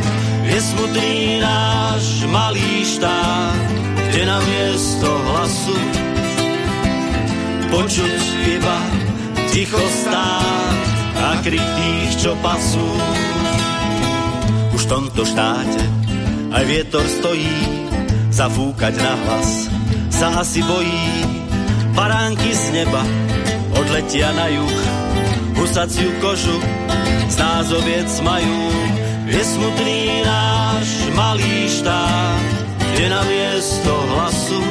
[0.42, 3.62] Je smutný náš malý štát,
[4.10, 5.78] kde na miesto hlasu
[7.72, 8.22] počuť
[8.58, 8.78] iba
[9.54, 10.76] ticho stát
[11.22, 12.88] a krik tých, čo pasú.
[14.76, 15.82] Už v tomto štáte
[16.52, 17.56] aj vietor stojí,
[18.28, 19.71] zafúkať na hlas
[20.22, 21.10] sa asi bojí.
[21.98, 23.02] Paránky z neba
[23.74, 24.78] odletia na juh,
[25.58, 26.62] husaciu kožu
[27.26, 28.62] z nás oviec majú.
[29.26, 30.86] Je smutný náš
[31.18, 32.54] malý štát,
[32.94, 34.62] kde na miesto hlasu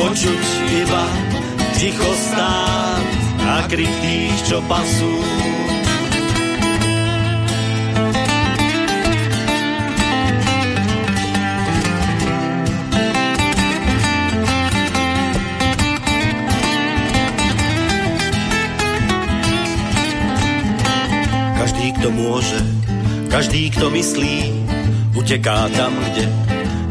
[0.00, 0.42] počuť
[0.80, 1.04] iba
[1.76, 3.04] ticho stát
[3.44, 5.14] a krik tých, čo pasú.
[22.00, 22.56] Kto môže,
[23.28, 24.64] každý, kto myslí,
[25.12, 26.32] uteká tam, kde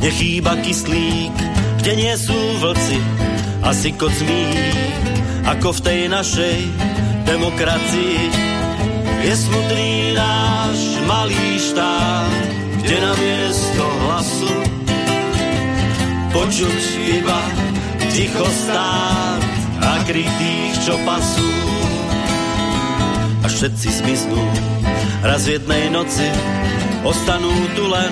[0.06, 1.34] nechýba kyslík,
[1.82, 3.02] kde nie sú vlci
[3.66, 4.46] a kot zmí,
[5.50, 6.58] ako v tej našej
[7.26, 8.18] demokracii.
[9.26, 10.78] Je smutný náš
[11.10, 12.34] malý štát,
[12.86, 14.56] kde na miesto hlasu
[16.38, 16.82] počuť
[17.18, 17.42] iba
[18.14, 19.42] ticho stát
[19.82, 21.79] a krytých, čo pasú
[23.60, 24.40] všetci zmiznú
[25.20, 26.24] Raz v jednej noci
[27.04, 28.08] ostanú tu len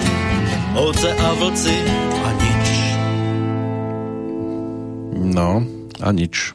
[0.76, 1.72] ovce a vlci
[2.20, 2.68] a nič.
[5.16, 5.64] No,
[6.04, 6.52] a nič.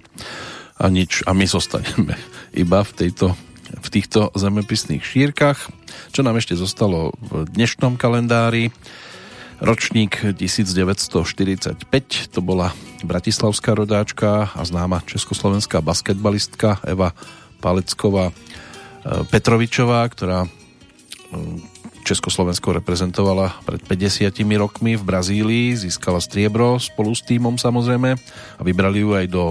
[0.76, 1.24] A nič.
[1.24, 2.20] A my zostaneme
[2.52, 3.32] iba v, tejto,
[3.80, 5.72] v týchto zemepisných šírkach.
[6.12, 8.76] Čo nám ešte zostalo v dnešnom kalendári?
[9.64, 11.80] Ročník 1945,
[12.28, 17.16] to bola bratislavská rodáčka a známa československá basketbalistka Eva
[17.62, 18.36] Palecková
[19.02, 21.58] Petrovičová, ktorá um,
[22.02, 28.10] Československo reprezentovala pred 50 rokmi v Brazílii, získala striebro spolu s týmom samozrejme
[28.58, 29.44] a vybrali ju aj do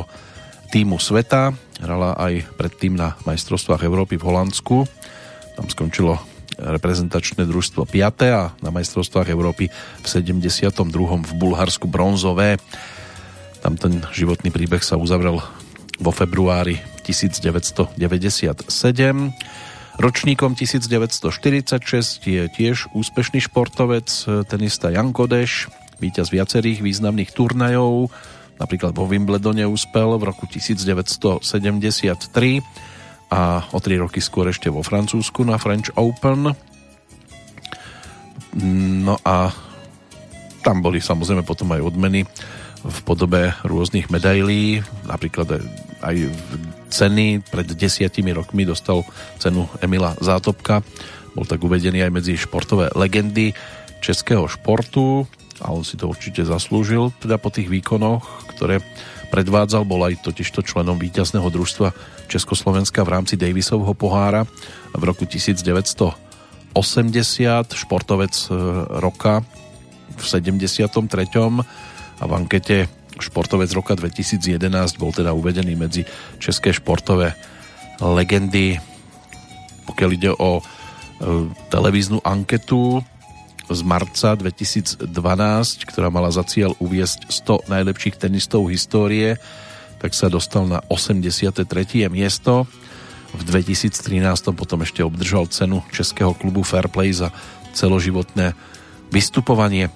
[0.72, 1.56] týmu sveta.
[1.80, 4.84] Hrala aj predtým na majstrovstvách Európy v Holandsku.
[5.56, 6.20] Tam skončilo
[6.60, 8.28] reprezentačné družstvo 5.
[8.32, 9.72] a na majstrovstvách Európy
[10.04, 10.76] v 72.
[11.24, 12.60] v Bulharsku bronzové.
[13.64, 15.40] Tam ten životný príbeh sa uzavrel
[16.02, 17.94] vo februári 1997.
[20.00, 24.08] Ročníkom 1946 je tiež úspešný športovec,
[24.48, 25.68] tenista Jan Kodeš,
[26.02, 28.10] víťaz viacerých významných turnajov,
[28.58, 31.44] napríklad vo Wimbledone úspel v roku 1973
[33.32, 33.42] a
[33.72, 36.52] o tri roky skôr ešte vo Francúzsku na French Open.
[39.06, 39.54] No a
[40.62, 42.26] tam boli samozrejme potom aj odmeny
[42.82, 45.62] v podobe rôznych medailí, napríklad
[46.02, 46.16] aj
[46.92, 47.40] ceny.
[47.48, 49.08] Pred desiatimi rokmi dostal
[49.40, 50.84] cenu Emila Zátopka.
[51.32, 53.56] Bol tak uvedený aj medzi športové legendy
[54.04, 55.24] českého športu
[55.62, 58.82] a on si to určite zaslúžil teda po tých výkonoch, ktoré
[59.32, 61.96] predvádzal, bol aj totižto členom víťazného družstva
[62.28, 64.44] Československa v rámci Davisovho pohára
[64.92, 66.76] v roku 1980,
[67.72, 68.48] športovec e,
[69.00, 69.46] roka
[70.18, 70.92] v 73.
[72.20, 74.52] a v ankete športovec roka 2011
[74.98, 76.04] bol teda uvedený medzi
[76.42, 77.38] české športové
[78.02, 78.82] legendy.
[79.86, 80.64] Pokiaľ ide o e,
[81.70, 83.06] televíznu anketu
[83.72, 85.08] z marca 2012,
[85.88, 89.40] ktorá mala za cieľ uviesť 100 najlepších tenistov histórie,
[90.02, 91.62] tak sa dostal na 83.
[92.10, 92.66] miesto.
[93.32, 93.96] V 2013
[94.52, 97.30] potom ešte obdržal cenu Českého klubu Fairplay za
[97.72, 98.58] celoživotné
[99.14, 99.88] vystupovanie.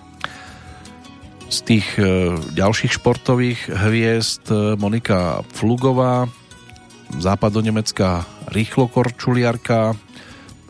[1.45, 6.25] Z tých e, ďalších športových hviezd e, Monika Flugová,
[7.21, 9.93] západonemecká rýchlokorčuliarka,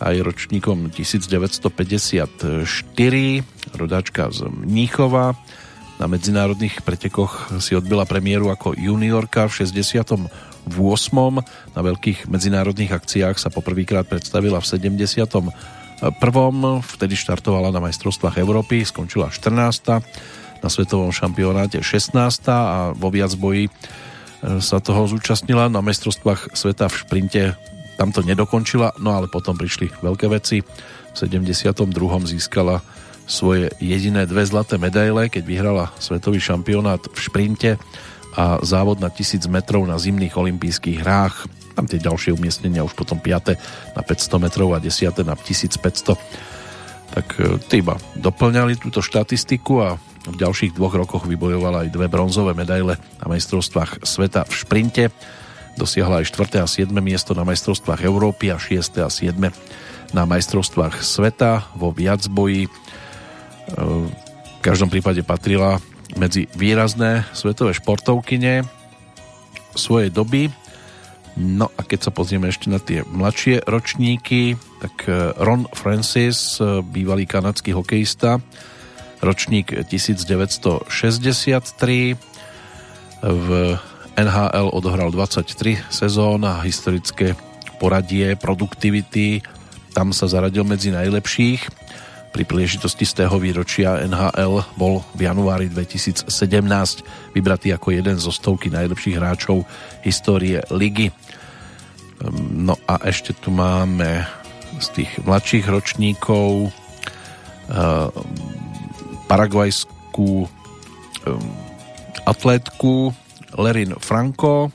[0.04, 2.52] aj ročníkom 1954,
[3.80, 5.40] rodáčka z Mníchova.
[5.96, 10.28] Na medzinárodných pretekoch si odbila premiéru ako juniorka v 68.
[11.72, 15.56] Na veľkých medzinárodných akciách sa poprvýkrát predstavila v 71.
[16.84, 20.04] Vtedy štartovala na majstrovstvách Európy, skončila 14.
[20.66, 22.18] Na svetovom šampionáte 16.
[22.50, 23.72] a vo viac boji e,
[24.58, 27.44] sa toho zúčastnila na majstrovstvách sveta v šprinte
[27.96, 30.62] tam to nedokončila, no ale potom prišli veľké veci.
[30.62, 31.72] V 72.
[32.28, 32.84] získala
[33.26, 37.72] svoje jediné dve zlaté medaile, keď vyhrala svetový šampionát v šprinte
[38.36, 41.48] a závod na 1000 metrov na zimných olympijských hrách.
[41.74, 43.96] Tam tie ďalšie umiestnenia už potom 5.
[43.96, 45.24] na 500 metrov a 10.
[45.24, 46.20] na 1500.
[47.16, 47.80] Tak e, tí
[48.20, 49.90] doplňali túto štatistiku a
[50.26, 55.04] v ďalších dvoch rokoch vybojovala aj dve bronzové medaile na majstrovstvách sveta v šprinte
[55.76, 56.64] Dosiahla aj 4.
[56.64, 56.88] a 7.
[57.04, 58.96] miesto na majstrovstvách Európy a 6.
[59.04, 59.36] a 7.
[60.16, 62.68] na majstrovstvách sveta vo viacboji.
[62.68, 62.70] E,
[63.76, 65.84] v každom prípade patrila
[66.16, 68.64] medzi výrazné svetové športovkyne
[69.76, 70.48] svojej doby.
[71.36, 76.80] No a keď sa pozrieme ešte na tie mladšie ročníky, tak e, Ron Francis, e,
[76.88, 78.40] bývalý kanadský hokejista,
[79.22, 82.18] ročník 1963,
[83.26, 83.50] v
[84.16, 87.36] NHL odohral 23 sezón a historické
[87.82, 89.44] poradie produktivity
[89.96, 91.72] tam sa zaradil medzi najlepších.
[92.36, 96.28] Pri príležitosti z tého výročia NHL bol v januári 2017
[97.32, 99.64] vybratý ako jeden zo stovky najlepších hráčov
[100.04, 101.16] histórie ligy.
[102.52, 104.28] No a ešte tu máme
[104.84, 108.12] z tých mladších ročníkov uh,
[109.26, 110.50] paraguajskú um,
[112.26, 113.14] atlétku
[113.56, 114.72] Lerin Franco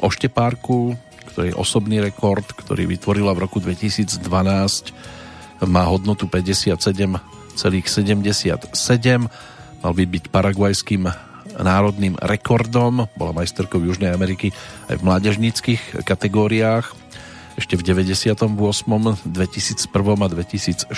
[0.00, 0.94] o štepárku,
[1.32, 4.20] ktorý je osobný rekord, ktorý vytvorila v roku 2012
[5.64, 7.56] má hodnotu 57,77
[9.84, 11.08] mal by byť paraguajským
[11.54, 14.50] národným rekordom bola majsterkou Južnej Ameriky
[14.90, 17.04] aj v mládežníckých kategóriách
[17.54, 18.34] ešte v 98.,
[19.30, 20.90] 2001 a 2004.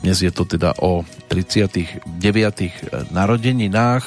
[0.00, 2.08] Dnes je to teda o 39.
[3.12, 4.04] narodeninách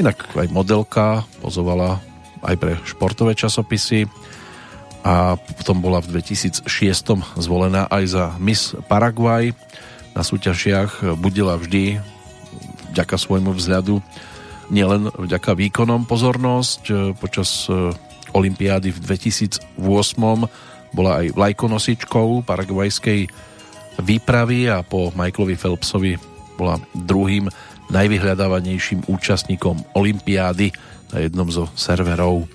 [0.00, 2.00] Inak aj modelka pozovala
[2.40, 4.08] aj pre športové časopisy
[5.04, 6.64] a potom bola v 2006
[7.36, 9.52] zvolená aj za Miss Paraguay.
[10.16, 12.00] Na súťažiach budila vždy
[12.96, 14.00] vďaka svojmu vzhľadu
[14.72, 17.12] nielen vďaka výkonom pozornosť.
[17.20, 17.92] Počas e,
[18.32, 19.76] Olympiády v 2008
[20.96, 23.28] bola aj vlajkonosičkou paraguajskej
[24.00, 26.12] výpravy a po Michaelovi Phelpsovi
[26.56, 27.48] bola druhým
[27.90, 30.70] najvyhľadávanejším účastníkom Olympiády
[31.10, 32.46] na jednom zo serverov.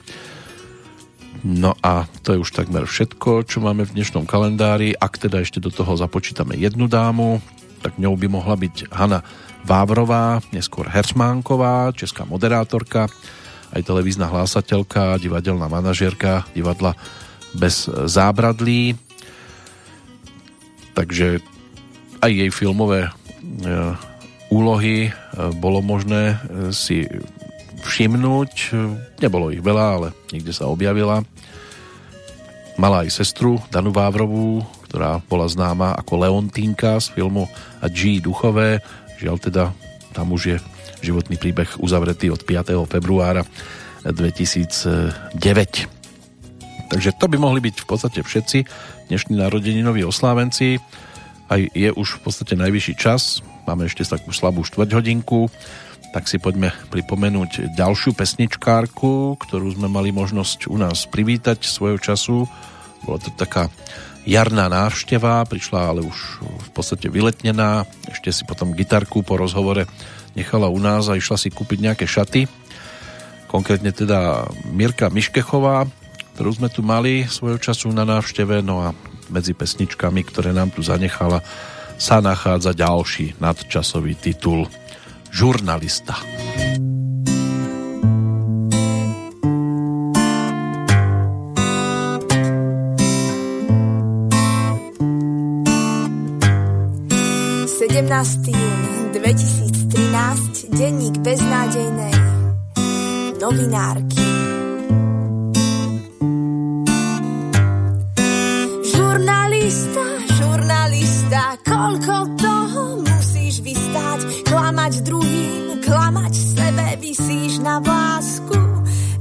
[1.46, 4.98] No a to je už takmer všetko, čo máme v dnešnom kalendári.
[4.98, 7.38] Ak teda ešte do toho započítame jednu dámu,
[7.86, 9.22] tak ňou by mohla byť Hanna
[9.62, 13.06] Vávrová, neskôr Heršmánková, česká moderátorka,
[13.74, 16.98] aj televízna hlásateľka, divadelná manažérka divadla
[17.54, 19.05] bez zábradlí.
[20.96, 21.44] Takže
[22.24, 23.12] aj jej filmové e,
[24.50, 25.12] úlohy e,
[25.60, 26.38] bolo možné e,
[26.72, 27.06] si
[27.86, 28.74] všimnúť.
[29.22, 31.22] Nebolo ich veľa, ale niekde sa objavila.
[32.80, 37.46] Mala aj sestru Danu Vávrovú, ktorá bola známa ako Leontínka z filmu
[37.84, 38.18] a G.
[38.24, 38.82] Duchové.
[39.22, 39.64] Žiaľ teda,
[40.16, 40.58] tam už je
[41.06, 42.74] životný príbeh uzavretý od 5.
[42.90, 43.46] februára
[44.02, 45.30] 2009.
[46.90, 48.60] Takže to by mohli byť v podstate všetci
[49.08, 50.82] dnešní narodeninoví oslávenci.
[51.50, 53.46] Aj je už v podstate najvyšší čas.
[53.70, 55.50] Máme ešte takú slabú štvrť hodinku
[56.16, 62.48] tak si poďme pripomenúť ďalšiu pesničkárku, ktorú sme mali možnosť u nás privítať svojho času.
[63.04, 63.68] Bola to taká
[64.24, 67.84] jarná návšteva, prišla ale už v podstate vyletnená.
[68.08, 69.92] Ešte si potom gitarku po rozhovore
[70.40, 72.48] nechala u nás a išla si kúpiť nejaké šaty.
[73.52, 75.84] Konkrétne teda Mirka Miškechová,
[76.36, 78.92] ktorú sme tu mali svojho času na návšteve, no a
[79.32, 81.40] medzi pesničkami, ktoré nám tu zanechala,
[81.96, 84.68] sa nachádza ďalší nadčasový titul–
[85.36, 86.16] žurnalista.
[98.48, 102.16] jún 2013, denník beznádejnej
[103.42, 104.35] novinárky.
[114.96, 115.46] Klamať druhý
[115.84, 118.60] klamať sebe, vysíš na vlásku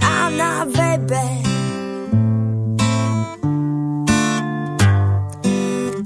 [0.01, 1.27] a na webe.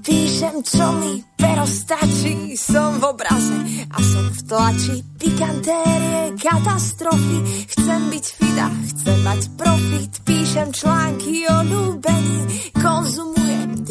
[0.01, 3.59] Píšem, čo mi pero stačí, som v obraze
[3.93, 4.97] a som v tlači.
[5.19, 7.39] Pikantérie, katastrofy,
[7.77, 10.13] chcem byť fida, chcem mať profit.
[10.25, 13.48] Píšem články o ľúbení, konzumujem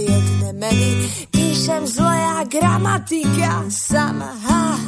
[0.07, 0.91] dietné meny.
[1.31, 4.79] Píšem zle a gramatika sama, ha,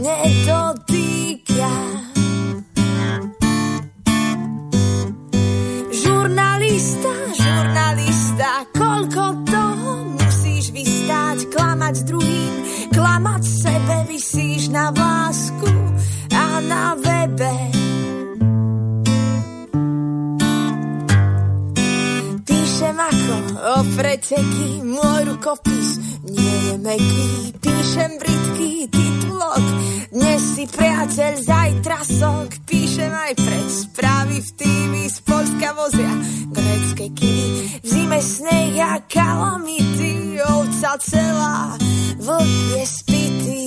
[0.00, 1.72] nedotýka.
[5.92, 12.54] Žurnalista, žurnalista, koľko toho musíš vystáť, klamať druhým,
[12.96, 15.68] klamať sebe, vysíš na vlásku
[16.32, 17.52] a na webe.
[22.76, 25.96] Píšem ako o preteky, môj rukopis
[26.28, 27.56] nie je meký.
[27.56, 29.64] Píšem britký titulok,
[30.12, 32.52] dnes si priateľ, zajtra sok.
[32.68, 36.12] Píšem aj pre správy v TV z Polska vozia
[36.52, 37.80] grecké kiny.
[37.80, 41.80] V zime sneh a kalamity, ovca celá,
[42.20, 43.64] vlk je spitý.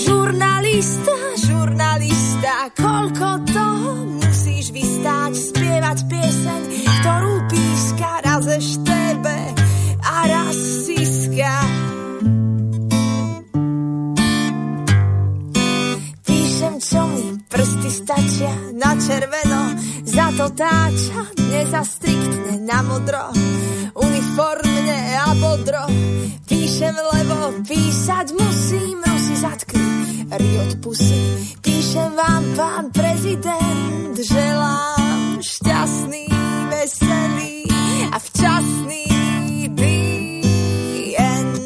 [0.00, 4.09] Žurnalista, žurnalista, koľko toho
[5.10, 6.62] vystáť, spievať pieseň,
[7.02, 9.38] ktorú píska raz eštebe
[10.06, 10.56] a raz
[10.86, 11.54] siska.
[16.22, 19.62] Píšem, čo mi prsty stačia na červeno,
[20.06, 23.34] za to táča, nezastriktne na modro,
[23.98, 25.84] uniformne a bodro.
[26.46, 29.90] Píšem, lebo písať musím, rusy zatknú,
[30.38, 31.22] riot pusy.
[31.58, 34.99] Píšem vám, pán prezident, želám
[35.40, 36.28] šťastný,
[36.68, 37.64] veselý
[38.12, 39.10] a včasný
[41.00, 41.56] the end.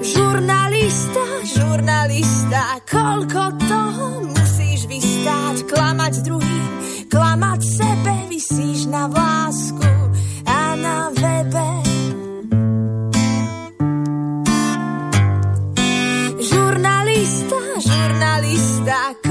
[0.00, 6.72] Žurnalista, žurnalista, koľko toho musíš vystáť, klamať druhým,
[7.12, 9.90] klamať sebe, vysíš na vlásku
[10.48, 11.83] a na webe.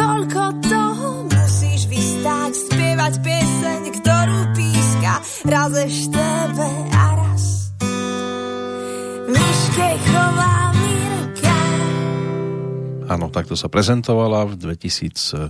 [0.04, 5.14] Koľko toho musíš vystáť, spievať pieseň, ktorú píska
[5.48, 7.72] raz eštebe a raz.
[9.32, 11.60] Miške chová Mirka.
[13.08, 15.48] Áno, takto sa prezentovala v 2013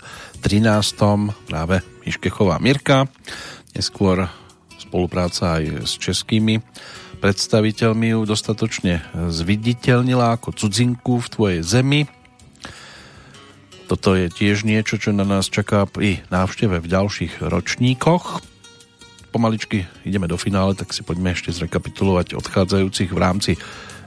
[1.49, 3.09] práve Miškechová Mirka.
[3.73, 4.30] Neskôr
[4.77, 6.61] spolupráca aj s českými
[7.17, 9.01] predstaviteľmi ju dostatočne
[9.34, 12.05] zviditeľnila ako cudzinku v tvojej zemi.
[13.84, 18.39] Toto je tiež niečo, čo na nás čaká pri návšteve v ďalších ročníkoch.
[19.35, 23.51] Pomaličky ideme do finále, tak si poďme ešte zrekapitulovať odchádzajúcich v rámci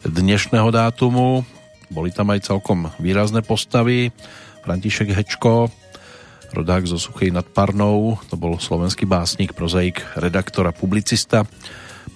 [0.06, 1.44] dnešného dátumu.
[1.92, 4.10] Boli tam aj celkom výrazné postavy.
[4.64, 5.68] František Hečko,
[6.56, 11.44] rodák zo Suchej nad Parnou, to bol slovenský básnik, prozaik, redaktor a publicista,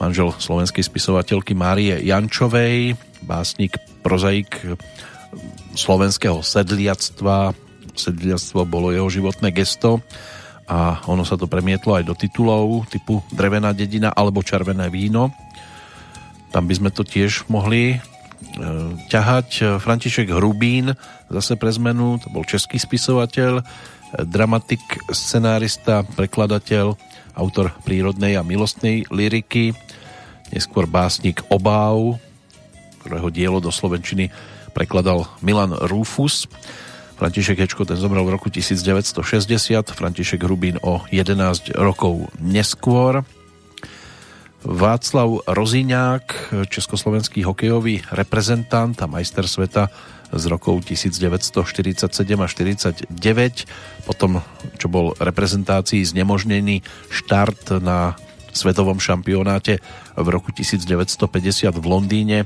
[0.00, 4.64] manžel slovenskej spisovateľky Márie Jančovej, básnik, prozaik
[5.74, 7.54] slovenského sedliactva.
[7.94, 10.00] Sedliactvo bolo jeho životné gesto
[10.70, 15.34] a ono sa to premietlo aj do titulov typu Drevená dedina alebo Červené víno.
[16.54, 17.98] Tam by sme to tiež mohli e,
[19.10, 19.82] ťahať.
[19.82, 20.94] František Hrubín,
[21.26, 23.62] zase pre zmenu, to bol český spisovateľ,
[24.26, 26.94] dramatik, scenárista, prekladateľ,
[27.38, 29.74] autor prírodnej a milostnej lyriky,
[30.50, 32.18] neskôr básnik Obáv,
[33.02, 34.30] ktorého dielo do Slovenčiny
[34.70, 36.46] prekladal Milan Rufus.
[37.20, 39.20] František Hečko ten zomrel v roku 1960,
[39.92, 43.20] František Hrubín o 11 rokov neskôr.
[44.64, 49.88] Václav Roziňák, československý hokejový reprezentant a majster sveta
[50.32, 52.08] z rokov 1947
[52.40, 53.08] a 49.
[54.06, 54.44] Potom,
[54.76, 58.14] čo bol reprezentácii znemožnený štart na
[58.52, 59.78] svetovom šampionáte
[60.14, 62.38] v roku 1950 v Londýne,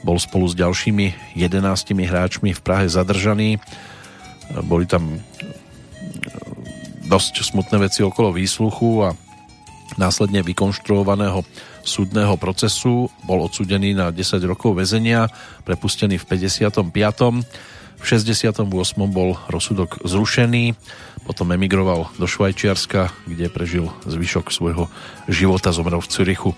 [0.00, 1.60] bol spolu s ďalšími 11
[1.92, 3.60] hráčmi v Prahe zadržaný
[4.66, 5.18] boli tam e,
[7.06, 9.08] dosť smutné veci okolo výsluchu a
[9.98, 11.46] následne vykonštruovaného
[11.82, 15.30] súdneho procesu bol odsudený na 10 rokov väzenia,
[15.66, 16.90] prepustený v 55.
[18.00, 18.64] V 68.
[19.12, 20.72] bol rozsudok zrušený,
[21.28, 24.88] potom emigroval do Švajčiarska, kde prežil zvyšok svojho
[25.28, 26.50] života, zomrel v Cürichu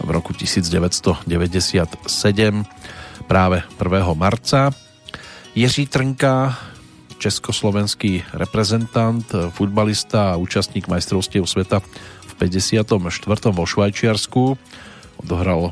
[0.00, 2.64] v roku 1997
[3.26, 4.14] práve 1.
[4.14, 4.70] marca.
[5.54, 6.58] Jiří Trnka
[7.22, 9.22] československý reprezentant,
[9.54, 11.78] futbalista a účastník majstrovstiev sveta
[12.26, 12.82] v 54.
[13.54, 14.58] vo Švajčiarsku.
[15.22, 15.70] Odohral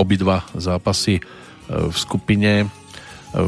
[0.00, 1.22] obidva zápasy e,
[1.68, 2.66] v skupine e,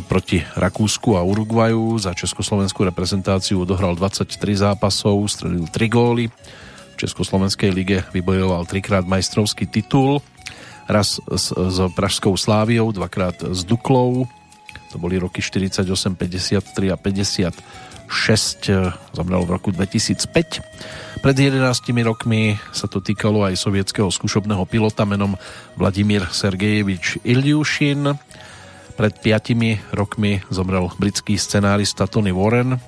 [0.04, 1.96] proti Rakúsku a Uruguaju.
[1.96, 4.28] Za československú reprezentáciu odohral 23
[4.68, 6.28] zápasov, strelil 3 góly.
[6.98, 10.18] Československej lige vybojoval trikrát majstrovský titul.
[10.90, 14.26] Raz s, s Pražskou Sláviou, dvakrát s Duklou,
[14.88, 15.84] to boli roky 48,
[16.16, 20.64] 53 a 56, eh, zomrel v roku 2005.
[21.20, 25.36] Pred 11 rokmi sa to týkalo aj sovietského skúšobného pilota menom
[25.76, 28.16] Vladimír Sergejevič Ilyushin.
[28.96, 32.80] Pred 5 rokmi zomrel britský scenárista Tony Warren,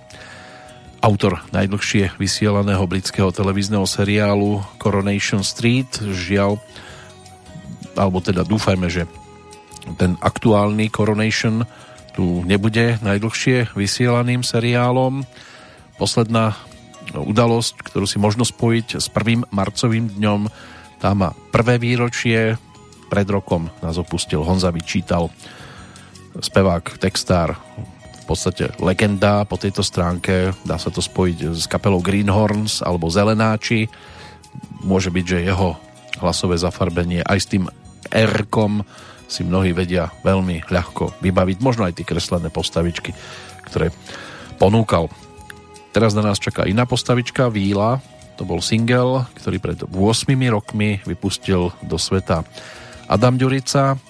[1.00, 5.88] autor najdlhšie vysielaného britského televízneho seriálu Coronation Street.
[6.00, 6.60] Žiaľ,
[7.96, 9.08] alebo teda dúfajme, že
[9.96, 11.64] ten aktuálny Coronation
[12.12, 15.24] tu nebude najdlhšie vysielaným seriálom.
[15.96, 16.56] Posledná
[17.16, 20.40] udalosť, ktorú si možno spojiť s prvým marcovým dňom,
[21.00, 22.60] tá má prvé výročie.
[23.10, 25.34] Pred rokom nás opustil Honza Vyčítal,
[26.38, 27.58] spevák, textár,
[28.30, 30.54] podstate legenda po tejto stránke.
[30.62, 33.90] Dá sa to spojiť s kapelou Greenhorns alebo Zelenáči.
[34.86, 35.74] Môže byť, že jeho
[36.22, 37.66] hlasové zafarbenie aj s tým
[38.10, 38.34] r
[39.30, 41.56] si mnohí vedia veľmi ľahko vybaviť.
[41.62, 43.14] Možno aj tie kreslené postavičky,
[43.66, 43.94] ktoré
[44.58, 45.10] ponúkal.
[45.90, 48.02] Teraz na nás čaká iná postavička, Víla.
[48.38, 49.94] To bol single, ktorý pred 8
[50.50, 52.46] rokmi vypustil do sveta
[53.06, 54.09] Adam Ďurica.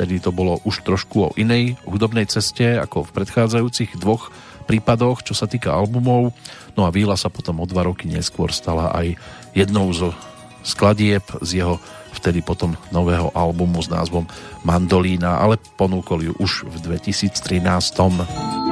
[0.00, 4.32] Vtedy to bolo už trošku o inej hudobnej ceste, ako v predchádzajúcich dvoch
[4.64, 6.32] prípadoch, čo sa týka albumov.
[6.72, 9.20] No a Víla sa potom o dva roky neskôr stala aj
[9.52, 10.16] jednou zo
[10.64, 11.76] skladieb z jeho
[12.16, 14.24] vtedy potom nového albumu s názvom
[14.64, 18.69] Mandolína, ale ponúkol ju už v 2013.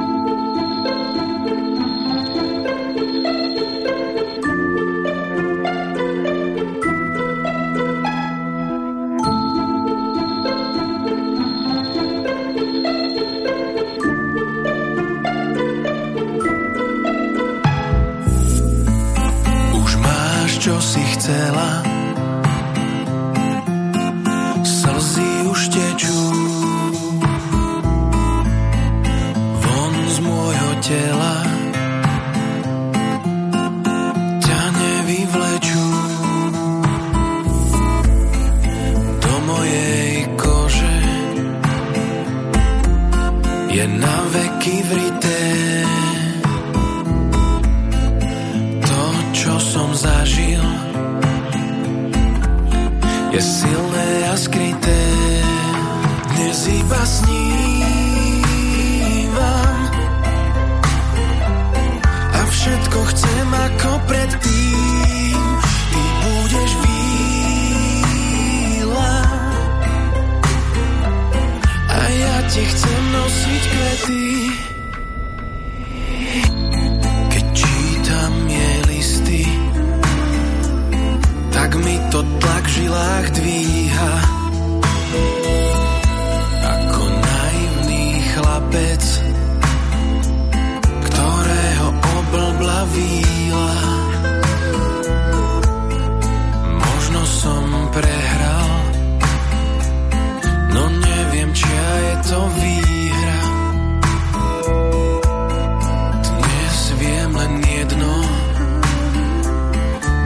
[107.63, 108.13] jedno.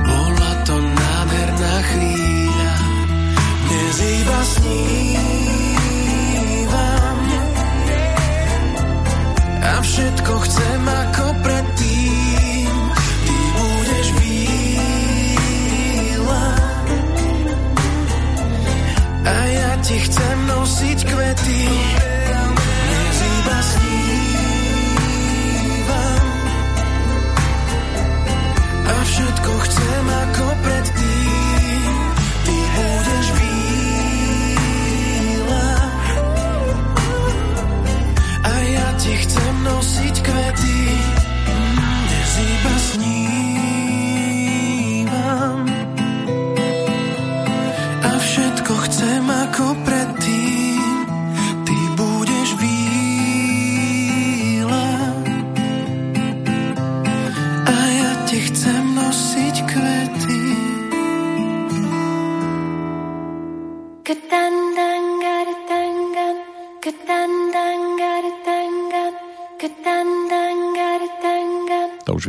[0.06, 2.74] Bola to nádherná chvíľa.
[3.64, 4.84] Dnes iba snívam
[9.64, 10.63] A všetko chcem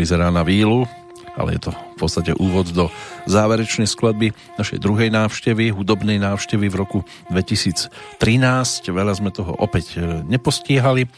[0.05, 0.85] vyzerá na vílu,
[1.32, 2.93] ale je to v podstate úvod do
[3.24, 6.98] záverečnej skladby našej druhej návštevy, hudobnej návštevy v roku
[7.32, 7.89] 2013.
[8.93, 11.09] Veľa sme toho opäť e, nepostíhali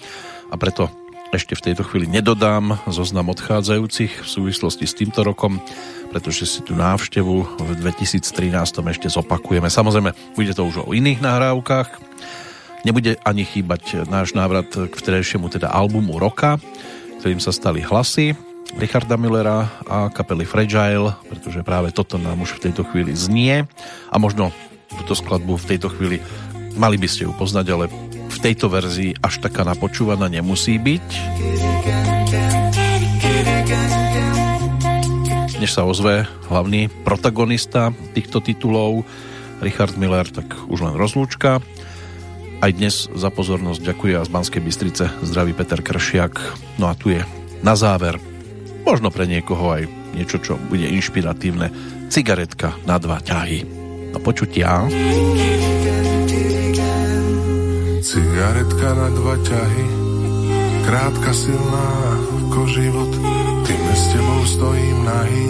[0.48, 0.86] a preto
[1.34, 5.58] ešte v tejto chvíli nedodám zoznam odchádzajúcich v súvislosti s týmto rokom,
[6.14, 8.22] pretože si tú návštevu v 2013
[8.70, 9.66] ešte zopakujeme.
[9.66, 11.98] Samozrejme, bude to už o iných nahrávkach.
[12.86, 16.62] Nebude ani chýbať náš návrat k vtedajšiemu teda albumu roka,
[17.18, 22.62] ktorým sa stali hlasy Richarda Millera a kapely Fragile, pretože práve toto nám už v
[22.66, 23.70] tejto chvíli znie
[24.10, 24.50] a možno
[24.90, 26.18] túto skladbu v tejto chvíli
[26.74, 27.86] mali by ste ju poznať, ale
[28.26, 31.06] v tejto verzii až taká napočúvaná nemusí byť.
[35.56, 39.08] Než sa ozve hlavný protagonista týchto titulov,
[39.64, 41.64] Richard Miller, tak už len rozlúčka.
[42.60, 46.36] Aj dnes za pozornosť ďakuje a z Banskej Bystrice zdraví Peter Kršiak.
[46.76, 47.24] No a tu je
[47.64, 48.20] na záver
[48.86, 49.82] možno pre niekoho aj
[50.14, 51.74] niečo, čo bude inšpiratívne.
[52.06, 53.66] Cigaretka na dva ťahy.
[54.14, 54.86] Do počutia.
[58.06, 59.86] Cigaretka na dva ťahy,
[60.86, 61.90] krátka silná
[62.46, 63.12] ako život,
[63.66, 65.48] tým s tebou stojím nahý.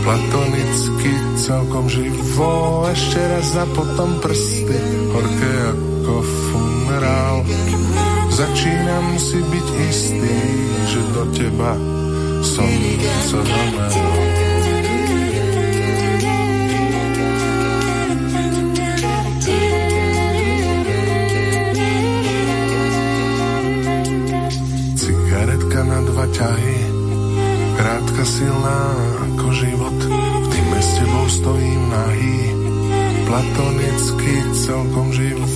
[0.00, 4.80] Platonicky celkom živo, ešte raz a potom prsty,
[5.14, 6.14] horké ako
[6.50, 7.36] funerál.
[8.34, 10.38] Začínam si byť istý,
[10.90, 11.99] že do teba
[12.40, 12.70] som
[13.28, 13.90] sa zameral.
[25.00, 26.78] Cigaretka na dva ťahy,
[27.76, 28.80] krátka silná
[29.30, 29.46] ako
[30.40, 31.26] v týme s tebou
[31.88, 32.40] nahý.
[33.30, 34.34] Platonicky
[34.66, 35.46] celkom živo,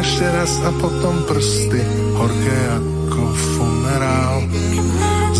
[0.00, 1.82] ešte raz a potom prsty,
[2.16, 4.36] horké ako funerál.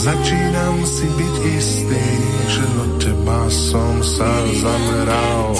[0.02, 2.06] Začínam si byť istý,
[2.50, 5.54] že do teba som sa zameral.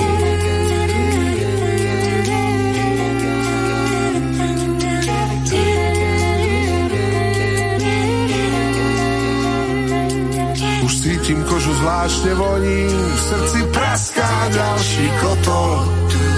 [10.82, 15.86] Už cítim kožu zvláštne voní, v srdci praská ďalší kotol.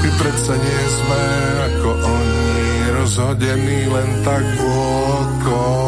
[0.04, 1.22] My predsa nie sme
[1.72, 2.68] ako oni,
[3.00, 5.83] rozhodení len tak okolo.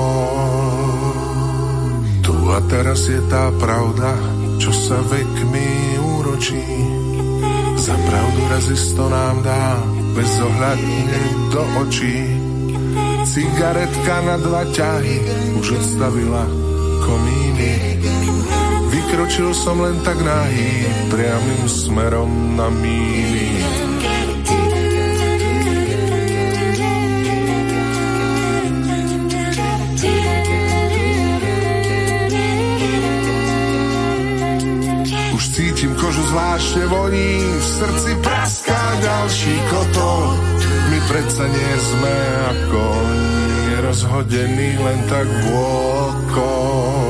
[2.57, 4.17] A teraz je tá pravda,
[4.57, 6.65] čo sa vekmi úročí.
[7.77, 9.77] Za pravdu raz isto nám dá,
[10.17, 11.21] bezohľadne
[11.53, 12.17] do očí.
[13.29, 15.17] Cigaretka na dva ťahy
[15.61, 16.49] už odstavila
[17.05, 18.01] komíny.
[18.89, 23.86] Vykročil som len tak nahý, priamým smerom na míny.
[36.57, 40.41] Zvláštne voní, v srdci praská ďalší kotol.
[40.89, 42.17] My predsa nie sme
[42.49, 46.41] ako oni, rozhodení len tak vôkol.
[46.41, 47.06] Ooh,